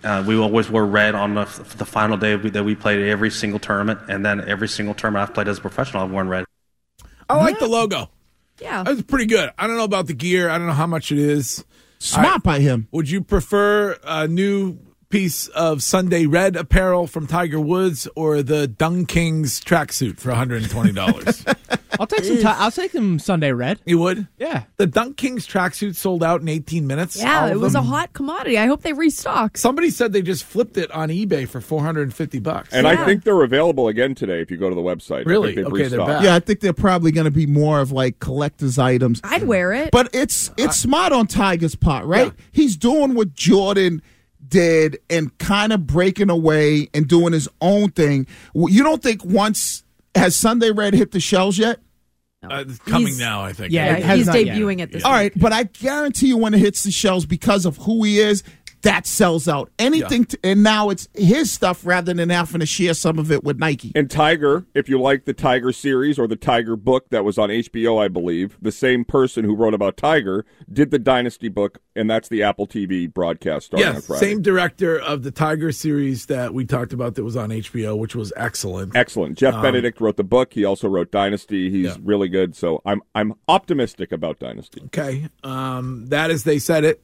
Uh, 0.03 0.23
we 0.27 0.37
always 0.37 0.69
wore 0.69 0.85
red 0.85 1.15
on 1.15 1.33
the, 1.33 1.45
the 1.77 1.85
final 1.85 2.15
day 2.15 2.35
we, 2.35 2.51
that 2.51 2.63
we 2.63 2.75
played 2.75 2.99
every 3.07 3.31
single 3.31 3.59
tournament, 3.59 3.99
and 4.07 4.23
then 4.23 4.47
every 4.47 4.67
single 4.67 4.93
tournament 4.93 5.27
I've 5.27 5.33
played 5.33 5.47
as 5.47 5.57
a 5.57 5.61
professional, 5.61 6.03
I've 6.03 6.11
worn 6.11 6.29
red. 6.29 6.45
I 7.27 7.35
like 7.37 7.57
the 7.57 7.67
logo. 7.67 8.11
Yeah. 8.59 8.83
That's 8.83 9.01
pretty 9.03 9.25
good. 9.25 9.51
I 9.57 9.67
don't 9.67 9.77
know 9.77 9.83
about 9.83 10.07
the 10.07 10.13
gear. 10.13 10.49
I 10.49 10.57
don't 10.57 10.67
know 10.67 10.73
how 10.73 10.87
much 10.87 11.11
it 11.11 11.17
is. 11.17 11.63
Smart 11.99 12.43
by 12.43 12.59
him. 12.59 12.87
Would 12.91 13.09
you 13.09 13.21
prefer 13.21 13.97
a 14.03 14.27
new 14.27 14.77
piece 15.09 15.47
of 15.49 15.81
Sunday 15.81 16.25
red 16.25 16.55
apparel 16.55 17.07
from 17.07 17.27
Tiger 17.27 17.59
Woods 17.59 18.07
or 18.15 18.43
the 18.43 18.67
Dunk 18.67 19.07
Kings 19.09 19.61
tracksuit 19.61 20.19
for 20.19 20.31
$120? 20.31 21.55
I'll 21.99 22.05
take 22.05 22.25
some. 22.25 22.37
Ti- 22.37 22.43
I'll 22.45 22.69
take 22.69 22.91
some 22.91 23.17
Sunday 23.17 23.51
Red. 23.53 23.79
you 23.85 23.97
would? 23.97 24.27
Yeah. 24.37 24.63
The 24.75 24.85
Dunk 24.85 25.17
Kings 25.17 25.47
tracksuit 25.47 25.95
sold 25.95 26.23
out 26.23 26.41
in 26.41 26.47
18 26.49 26.85
minutes. 26.85 27.17
Yeah, 27.17 27.47
it 27.47 27.53
of 27.55 27.61
was 27.61 27.73
a 27.73 27.81
hot 27.81 28.13
commodity. 28.13 28.55
I 28.59 28.67
hope 28.67 28.83
they 28.83 28.93
restock. 28.93 29.57
Somebody 29.57 29.89
said 29.89 30.13
they 30.13 30.21
just 30.21 30.43
flipped 30.43 30.77
it 30.77 30.91
on 30.91 31.09
eBay 31.09 31.47
for 31.47 31.59
450 31.59 32.39
bucks. 32.39 32.71
And 32.71 32.87
I 32.87 33.03
think 33.03 33.23
they're 33.23 33.41
available 33.41 33.87
again 33.87 34.13
today 34.13 34.41
if 34.41 34.51
you 34.51 34.57
go 34.57 34.69
to 34.69 34.75
the 34.75 34.81
website. 34.81 35.21
I 35.25 35.29
Really? 35.29 35.55
think 35.55 35.67
they've 35.73 35.73
Okay, 35.73 35.87
they're 35.87 36.05
back. 36.05 36.23
Yeah, 36.23 36.35
I 36.35 36.39
think 36.39 36.59
they're 36.59 36.71
probably 36.73 37.11
going 37.11 37.25
to 37.25 37.31
be 37.31 37.47
more 37.47 37.79
of 37.79 37.91
like 37.91 38.19
collector's 38.19 38.77
items. 38.77 39.19
I'd 39.23 39.43
wear 39.43 39.73
it. 39.73 39.89
But 39.91 40.09
it's 40.13 40.51
it's 40.55 40.77
smart 40.77 41.13
on 41.13 41.25
Tiger's 41.25 41.75
part, 41.75 42.05
right? 42.05 42.31
He's 42.51 42.77
doing 42.77 43.15
what 43.15 43.33
Jordan 43.33 44.03
did 44.45 44.99
and 45.09 45.35
kind 45.37 45.73
of 45.73 45.85
breaking 45.87 46.29
away 46.29 46.89
and 46.93 47.07
doing 47.07 47.33
his 47.33 47.47
own 47.61 47.91
thing. 47.91 48.27
You 48.53 48.83
don't 48.83 49.01
think 49.03 49.23
once 49.25 49.83
has 50.15 50.35
Sunday 50.35 50.71
Red 50.71 50.93
hit 50.93 51.11
the 51.11 51.19
shelves 51.19 51.57
yet? 51.57 51.79
Uh, 52.43 52.63
coming 52.85 53.07
He's- 53.07 53.19
now, 53.19 53.41
I 53.43 53.51
think. 53.53 53.73
Yeah, 53.73 53.97
Yeah, 53.97 54.15
he's 54.15 54.27
not 54.27 54.45
yet. 54.45 54.55
debuting 54.55 54.79
at 54.81 54.91
this. 54.91 55.03
All 55.03 55.11
right, 55.11 55.33
but 55.37 55.51
I 55.51 55.63
guarantee 55.63 56.27
you 56.27 56.37
when 56.37 56.53
it 56.53 56.59
hits 56.59 56.83
the 56.83 56.91
shelves 56.91 57.25
because 57.25 57.65
of 57.65 57.77
who 57.77 58.03
he 58.03 58.19
is, 58.19 58.43
that 58.83 59.05
sells 59.07 59.47
out. 59.47 59.71
Anything, 59.79 60.25
to, 60.25 60.39
and 60.43 60.63
now 60.63 60.89
it's 60.89 61.07
his 61.13 61.51
stuff 61.51 61.85
rather 61.85 62.13
than 62.13 62.29
having 62.29 62.59
to 62.59 62.65
share 62.65 62.93
some 62.93 63.17
of 63.19 63.31
it 63.31 63.43
with 63.43 63.57
Nike. 63.59 63.91
And 63.95 64.09
Tiger, 64.09 64.65
if 64.73 64.87
you 64.87 64.99
like 64.99 65.25
the 65.25 65.33
Tiger 65.33 65.71
series 65.71 66.19
or 66.19 66.27
the 66.27 66.35
Tiger 66.35 66.75
book 66.75 67.09
that 67.09 67.25
was 67.25 67.37
on 67.37 67.49
HBO, 67.49 68.01
I 68.03 68.07
believe, 68.07 68.57
the 68.61 68.71
same 68.71 69.03
person 69.03 69.43
who 69.45 69.55
wrote 69.55 69.73
about 69.73 69.97
Tiger 69.97 70.45
did 70.71 70.91
the 70.91 70.99
Dynasty 70.99 71.49
book, 71.49 71.79
and 71.95 72.09
that's 72.09 72.29
the 72.29 72.43
Apple 72.43 72.67
TV 72.67 73.11
broadcast 73.11 73.67
starting 73.67 73.87
on 73.87 73.93
Yes, 73.95 74.05
Friday. 74.07 74.19
same 74.25 74.41
director 74.41 74.99
of 74.99 75.23
the 75.23 75.31
Tiger 75.31 75.71
series 75.71 76.27
that 76.27 76.53
we 76.53 76.63
talked 76.65 76.93
about 76.93 77.15
that 77.15 77.23
was 77.23 77.35
on 77.35 77.49
HBO, 77.49 77.97
which 77.97 78.15
was 78.15 78.31
excellent. 78.37 78.95
Excellent. 78.95 79.37
Jeff 79.37 79.55
Um, 79.55 79.61
Benedict 79.63 79.99
wrote 79.99 80.17
the 80.17 80.23
book. 80.23 80.53
He 80.53 80.63
also 80.65 80.87
wrote 80.87 81.11
Dynasty. 81.11 81.69
He's 81.71 81.85
Yeah. 81.87 81.95
really 82.03 82.27
good. 82.29 82.55
So 82.55 82.81
I'm 82.85 83.01
I'm 83.15 83.33
optimistic 83.47 84.11
about 84.11 84.39
Dynasty. 84.39 84.81
Okay, 84.85 85.27
um, 85.43 86.05
that 86.07 86.29
is 86.31 86.43
they 86.43 86.59
said 86.59 86.83
it, 86.83 87.01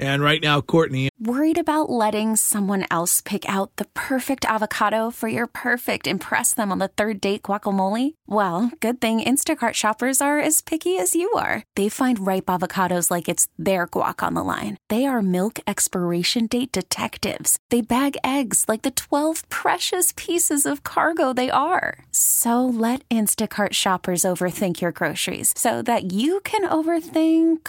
And 0.00 0.22
right 0.22 0.42
now, 0.42 0.62
Courtney. 0.62 1.10
Worried 1.20 1.58
about 1.58 1.90
letting 1.90 2.36
someone 2.36 2.86
else 2.90 3.20
pick 3.20 3.46
out 3.46 3.76
the 3.76 3.84
perfect 3.92 4.46
avocado 4.46 5.10
for 5.10 5.28
your 5.28 5.46
perfect 5.46 6.06
impress 6.06 6.54
them 6.54 6.72
on 6.72 6.78
the 6.78 6.88
third 6.88 7.20
date 7.20 7.42
guacamole? 7.42 8.14
Well, 8.26 8.72
good 8.80 9.02
thing 9.02 9.20
Instacart 9.20 9.74
shoppers 9.74 10.22
are 10.22 10.40
as 10.40 10.62
picky 10.62 10.96
as 10.96 11.14
you 11.14 11.30
are. 11.32 11.64
They 11.76 11.90
find 11.90 12.26
ripe 12.26 12.46
avocados 12.46 13.10
like 13.10 13.28
it's 13.28 13.48
their 13.58 13.86
guac 13.86 14.22
on 14.26 14.32
the 14.32 14.42
line. 14.42 14.78
They 14.88 15.04
are 15.04 15.20
milk 15.20 15.60
expiration 15.66 16.46
date 16.46 16.72
detectives. 16.72 17.58
They 17.68 17.82
bag 17.82 18.16
eggs 18.24 18.64
like 18.66 18.80
the 18.80 18.92
12 18.92 19.46
precious 19.50 20.14
pieces 20.16 20.64
of 20.64 20.82
cargo 20.84 21.34
they 21.34 21.50
are. 21.50 21.98
So 22.10 22.64
let 22.64 23.06
Instacart 23.10 23.74
shoppers 23.74 24.22
overthink 24.22 24.80
your 24.80 24.92
groceries 24.92 25.52
so 25.54 25.82
that 25.82 26.14
you 26.14 26.40
can 26.40 26.66
overthink 26.66 27.68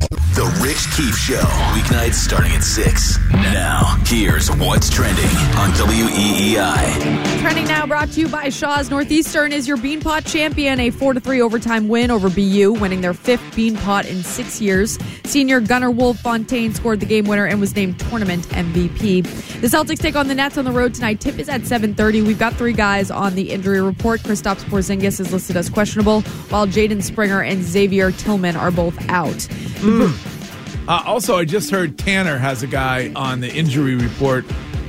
The 0.00 0.60
Rich 0.60 0.90
Keefe 0.96 1.16
Show, 1.16 1.46
weeknights 1.72 2.14
starting 2.14 2.52
at 2.52 2.64
6. 2.64 3.18
Now, 3.32 3.96
here's 4.04 4.50
what's 4.56 4.90
trending 4.90 5.24
on 5.56 5.70
WEEI. 5.70 7.40
Trending 7.40 7.64
now 7.66 7.86
brought 7.86 8.10
to 8.12 8.20
you 8.20 8.28
by 8.28 8.48
Shaw's 8.48 8.90
Northeastern 8.90 9.52
is 9.52 9.68
your 9.68 9.76
Beanpot 9.76 10.26
champion. 10.26 10.80
A 10.80 10.90
4 10.90 11.14
3 11.14 11.40
overtime 11.40 11.88
win 11.88 12.10
over 12.10 12.28
BU, 12.28 12.72
winning 12.72 13.00
their 13.00 13.14
fifth 13.14 13.42
Beanpot 13.52 14.06
in 14.06 14.22
six 14.24 14.60
years. 14.60 14.98
Senior 15.24 15.60
Gunnarwolfe 15.60 16.18
Fontaine 16.18 16.74
scored 16.74 16.98
the 17.00 17.06
game 17.06 17.26
winner 17.26 17.46
and 17.46 17.60
was 17.60 17.74
named 17.76 17.98
tournament 18.00 18.46
MVP. 18.48 19.22
The 19.60 19.68
Celtics 19.68 20.00
take 20.00 20.16
on 20.16 20.26
the 20.26 20.34
Nets 20.34 20.58
on 20.58 20.64
the 20.64 20.72
road 20.72 20.94
tonight. 20.94 21.20
Tip 21.20 21.38
is 21.38 21.48
at 21.48 21.62
7.30. 21.62 22.26
We've 22.26 22.38
got 22.38 22.54
three 22.54 22.72
guys 22.72 23.10
on 23.10 23.36
the 23.36 23.50
injury 23.52 23.80
report. 23.80 24.20
Kristaps 24.20 24.64
Porzingis 24.64 25.20
is 25.20 25.32
listed 25.32 25.56
as 25.56 25.70
questionable, 25.70 26.22
while 26.50 26.66
Jaden 26.66 27.02
Springer 27.02 27.42
and 27.42 27.62
Xavier 27.62 28.10
Tillman 28.10 28.56
are 28.56 28.72
both 28.72 28.98
out. 29.08 29.48
Uh, 30.86 31.02
also, 31.06 31.36
I 31.36 31.44
just 31.44 31.70
heard 31.70 31.98
Tanner 31.98 32.36
has 32.36 32.62
a 32.62 32.66
guy 32.66 33.10
on 33.16 33.40
the 33.40 33.50
injury 33.52 33.94
report 33.94 34.44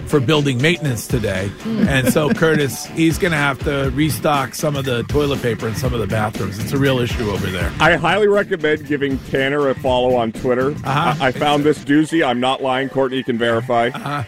for 0.08 0.20
building 0.20 0.62
maintenance 0.62 1.08
today. 1.08 1.50
and 1.66 2.12
so, 2.12 2.30
Curtis, 2.34 2.86
he's 2.88 3.18
going 3.18 3.32
to 3.32 3.38
have 3.38 3.60
to 3.64 3.92
restock 3.94 4.54
some 4.56 4.75
of 4.75 4.86
the 4.86 5.04
toilet 5.04 5.42
paper 5.42 5.68
in 5.68 5.75
some 5.75 5.94
of 5.94 6.00
the 6.00 6.08
bathrooms. 6.08 6.60
It's 6.60 6.74
a 6.74 6.78
real 6.78 7.00
issue 7.00 7.30
over 7.30 7.48
there. 7.48 7.72
I 7.80 7.96
highly 7.96 8.28
recommend 8.28 8.86
giving 8.88 9.18
Tanner 9.20 9.70
a 9.70 9.75
follow 9.75 10.16
on 10.16 10.32
Twitter. 10.32 10.72
Uh-huh. 10.72 11.16
I, 11.20 11.28
I 11.28 11.32
found 11.32 11.64
this 11.64 11.84
doozy. 11.84 12.25
I'm 12.25 12.40
not 12.40 12.62
lying. 12.62 12.90
Courtney 12.90 13.24
can 13.24 13.38
verify. 13.38 13.88
Uh-huh. 13.94 14.24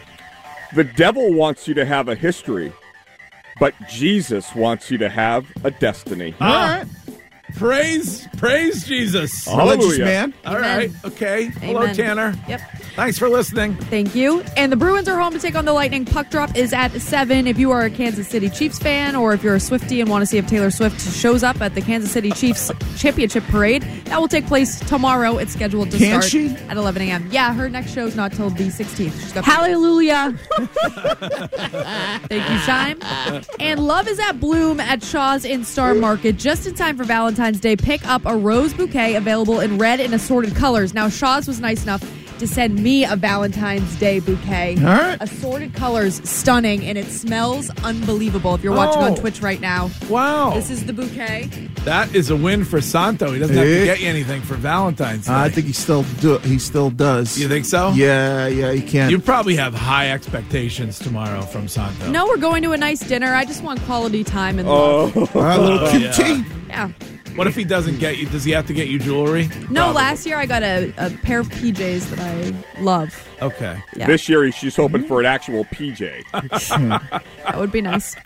The 0.74 0.84
devil 0.84 1.32
wants 1.32 1.66
you 1.68 1.74
to 1.74 1.84
have 1.86 2.08
a 2.08 2.14
history, 2.14 2.72
but 3.58 3.74
Jesus 3.88 4.54
wants 4.54 4.90
you 4.90 4.98
to 4.98 5.08
have 5.08 5.46
a 5.64 5.70
destiny. 5.70 6.34
All 6.40 6.48
right. 6.48 6.86
Praise, 7.56 8.28
praise 8.36 8.84
Jesus. 8.86 9.44
Hallelujah. 9.46 10.04
man. 10.04 10.34
All 10.44 10.56
Amen. 10.56 10.94
Okay. 11.04 11.46
Hello, 11.46 11.82
Amen. 11.82 11.94
Tanner. 11.96 12.34
Yep. 12.48 12.60
Thanks 12.94 13.18
for 13.18 13.28
listening. 13.28 13.74
Thank 13.74 14.14
you. 14.14 14.40
And 14.56 14.70
the 14.70 14.76
Bruins 14.76 15.08
are 15.08 15.18
home 15.18 15.32
to 15.32 15.38
take 15.38 15.54
on 15.54 15.64
the 15.64 15.72
Lightning. 15.72 16.04
Puck 16.04 16.30
drop 16.30 16.56
is 16.56 16.72
at 16.72 16.90
7. 16.92 17.46
If 17.46 17.58
you 17.58 17.70
are 17.70 17.82
a 17.82 17.90
Kansas 17.90 18.28
City 18.28 18.50
Chiefs 18.50 18.78
fan 18.78 19.16
or 19.16 19.32
if 19.32 19.42
you're 19.42 19.54
a 19.54 19.60
Swifty 19.60 20.00
and 20.00 20.10
want 20.10 20.22
to 20.22 20.26
see 20.26 20.36
if 20.38 20.46
Taylor 20.46 20.70
Swift 20.70 21.00
shows 21.16 21.42
up 21.42 21.60
at 21.60 21.74
the 21.74 21.80
Kansas 21.80 22.10
City 22.10 22.30
Chiefs 22.32 22.70
Championship 22.96 23.44
Parade, 23.44 23.82
that 24.06 24.20
will 24.20 24.28
take 24.28 24.46
place 24.46 24.78
tomorrow. 24.80 25.38
It's 25.38 25.52
scheduled 25.52 25.90
to 25.92 25.98
Can 25.98 26.20
start 26.20 26.24
she? 26.30 26.48
at 26.68 26.76
11 26.76 27.02
a.m. 27.02 27.28
Yeah, 27.30 27.54
her 27.54 27.68
next 27.68 27.92
show's 27.92 28.14
not 28.16 28.32
till 28.32 28.50
the 28.50 28.66
16th. 28.68 29.42
Hallelujah. 29.44 30.32
Thank 32.28 32.50
you, 32.50 32.58
Shime. 32.58 33.44
And 33.60 33.80
love 33.86 34.06
is 34.08 34.18
at 34.20 34.38
Bloom 34.40 34.80
at 34.80 35.02
Shaw's 35.02 35.44
in 35.44 35.64
Star 35.64 35.94
Market 35.94 36.36
just 36.36 36.66
in 36.66 36.74
time 36.74 36.96
for 36.96 37.04
Valentine's 37.04 37.37
Day. 37.38 37.76
Pick 37.76 38.06
up 38.08 38.22
a 38.26 38.36
rose 38.36 38.74
bouquet 38.74 39.14
available 39.14 39.60
in 39.60 39.78
red 39.78 40.00
and 40.00 40.12
assorted 40.14 40.54
colors. 40.56 40.92
Now, 40.92 41.08
Shaw's 41.08 41.46
was 41.46 41.60
nice 41.60 41.82
enough 41.84 42.02
to 42.38 42.46
send 42.46 42.80
me 42.80 43.04
a 43.04 43.16
Valentine's 43.16 43.96
Day 43.96 44.20
bouquet. 44.20 44.76
All 44.78 44.84
right. 44.84 45.16
Assorted 45.20 45.74
colors, 45.74 46.20
stunning, 46.28 46.84
and 46.84 46.96
it 46.96 47.06
smells 47.06 47.68
unbelievable. 47.82 48.54
If 48.54 48.62
you're 48.62 48.76
watching 48.76 49.02
on 49.02 49.12
Oh. 49.12 49.16
Twitch 49.16 49.42
right 49.42 49.60
now, 49.60 49.90
Wow. 50.08 50.52
this 50.54 50.70
is 50.70 50.84
the 50.86 50.92
bouquet. 50.92 51.48
That 51.84 52.14
is 52.14 52.30
a 52.30 52.36
win 52.36 52.64
for 52.64 52.80
Santo. 52.80 53.32
He 53.32 53.40
doesn't 53.40 53.56
have 53.56 53.64
to 53.64 53.80
Eh. 53.82 53.84
get 53.86 54.00
you 54.00 54.08
anything 54.08 54.42
for 54.42 54.54
Valentine's 54.54 55.26
Day. 55.26 55.32
I 55.34 55.48
think 55.48 55.66
he 55.66 55.72
still 55.72 56.04
do. 56.20 56.38
He 56.38 56.60
still 56.60 56.90
does. 56.90 57.36
You 57.36 57.48
think 57.48 57.64
so? 57.64 57.90
Yeah, 57.96 58.46
yeah. 58.46 58.72
He 58.72 58.82
can't. 58.82 59.10
You 59.10 59.18
probably 59.18 59.56
have 59.56 59.74
high 59.74 60.10
expectations 60.12 61.00
tomorrow 61.00 61.42
from 61.42 61.66
Santo. 61.66 62.08
No, 62.08 62.26
we're 62.26 62.36
going 62.36 62.62
to 62.62 62.70
a 62.70 62.76
nice 62.76 63.00
dinner. 63.00 63.34
I 63.34 63.46
just 63.46 63.64
want 63.64 63.82
quality 63.82 64.22
time 64.22 64.60
and 64.60 64.68
Oh. 64.68 65.10
love. 65.12 65.34
All 65.36 65.42
right, 65.42 65.58
a 65.58 65.60
little 65.60 65.78
Oh, 65.80 65.90
QT. 65.90 66.44
Yeah. 66.68 66.88
What 67.38 67.46
if 67.46 67.54
he 67.54 67.62
doesn't 67.62 68.00
get 68.00 68.18
you? 68.18 68.26
Does 68.26 68.42
he 68.42 68.50
have 68.50 68.66
to 68.66 68.72
get 68.72 68.88
you 68.88 68.98
jewelry? 68.98 69.46
No, 69.70 69.84
Probably. 69.84 69.94
last 69.94 70.26
year 70.26 70.38
I 70.38 70.46
got 70.46 70.64
a, 70.64 70.92
a 70.98 71.10
pair 71.18 71.38
of 71.38 71.48
PJs 71.50 72.10
that 72.10 72.18
I 72.18 72.82
love. 72.82 73.28
Okay. 73.40 73.80
Yeah. 73.94 74.08
This 74.08 74.28
year, 74.28 74.50
she's 74.50 74.74
hoping 74.74 75.04
for 75.04 75.20
an 75.20 75.26
actual 75.26 75.64
PJ. 75.66 76.24
That 77.44 77.56
would 77.58 77.70
be 77.70 77.80
nice. 77.80 78.16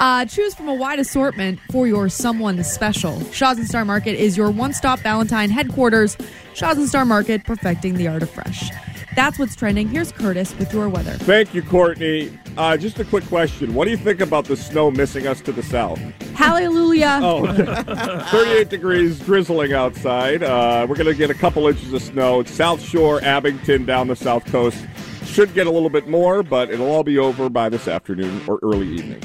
Uh, 0.00 0.24
choose 0.24 0.56
from 0.56 0.68
a 0.68 0.74
wide 0.74 0.98
assortment 0.98 1.60
for 1.70 1.86
your 1.86 2.08
someone 2.08 2.62
special. 2.64 3.22
Shaw's 3.30 3.58
and 3.58 3.66
Star 3.68 3.84
Market 3.84 4.16
is 4.16 4.36
your 4.36 4.50
one 4.50 4.72
stop 4.74 4.98
Valentine 5.00 5.50
headquarters. 5.50 6.16
Shaw's 6.52 6.78
and 6.78 6.88
Star 6.88 7.04
Market, 7.04 7.44
perfecting 7.44 7.94
the 7.94 8.08
art 8.08 8.24
of 8.24 8.30
fresh. 8.30 8.70
That's 9.14 9.38
what's 9.38 9.54
trending. 9.54 9.88
Here's 9.88 10.10
Curtis 10.10 10.56
with 10.58 10.72
your 10.72 10.88
weather. 10.88 11.12
Thank 11.12 11.54
you, 11.54 11.62
Courtney. 11.62 12.36
Uh, 12.56 12.76
just 12.76 12.98
a 12.98 13.04
quick 13.04 13.24
question. 13.26 13.72
What 13.74 13.84
do 13.84 13.92
you 13.92 13.96
think 13.96 14.20
about 14.20 14.46
the 14.46 14.56
snow 14.56 14.90
missing 14.90 15.28
us 15.28 15.40
to 15.42 15.52
the 15.52 15.62
south? 15.62 16.00
Hallelujah. 16.38 17.18
Oh, 17.20 17.52
38 18.30 18.68
degrees, 18.68 19.18
drizzling 19.18 19.72
outside. 19.72 20.44
Uh, 20.44 20.86
we're 20.88 20.94
going 20.94 21.08
to 21.08 21.14
get 21.14 21.30
a 21.30 21.34
couple 21.34 21.66
inches 21.66 21.92
of 21.92 22.00
snow. 22.00 22.38
It's 22.38 22.52
South 22.52 22.80
Shore, 22.80 23.20
Abington, 23.24 23.84
down 23.84 24.06
the 24.06 24.14
south 24.14 24.44
coast. 24.46 24.86
Should 25.24 25.52
get 25.52 25.66
a 25.66 25.70
little 25.72 25.90
bit 25.90 26.06
more, 26.06 26.44
but 26.44 26.70
it'll 26.70 26.92
all 26.92 27.02
be 27.02 27.18
over 27.18 27.48
by 27.50 27.68
this 27.68 27.88
afternoon 27.88 28.40
or 28.46 28.60
early 28.62 28.86
evening. 28.86 29.20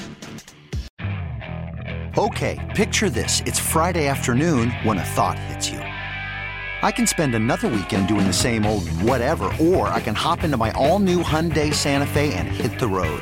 Okay, 2.18 2.60
picture 2.76 3.12
this. 3.12 3.42
It's 3.46 3.60
Friday 3.60 4.08
afternoon 4.08 4.72
when 4.82 4.98
a 4.98 5.06
thought 5.06 5.38
hits 5.38 5.70
you. 5.70 5.78
I 5.78 6.92
can 6.92 7.06
spend 7.06 7.36
another 7.36 7.68
weekend 7.68 8.08
doing 8.08 8.26
the 8.26 8.34
same 8.34 8.66
old 8.66 8.90
whatever, 9.04 9.52
or 9.62 9.88
I 9.90 10.02
can 10.02 10.16
hop 10.16 10.44
into 10.44 10.58
my 10.58 10.72
all 10.72 10.98
new 10.98 11.22
Hyundai 11.22 11.72
Santa 11.72 12.08
Fe 12.08 12.34
and 12.34 12.48
hit 12.48 12.80
the 12.80 12.88
road. 12.88 13.22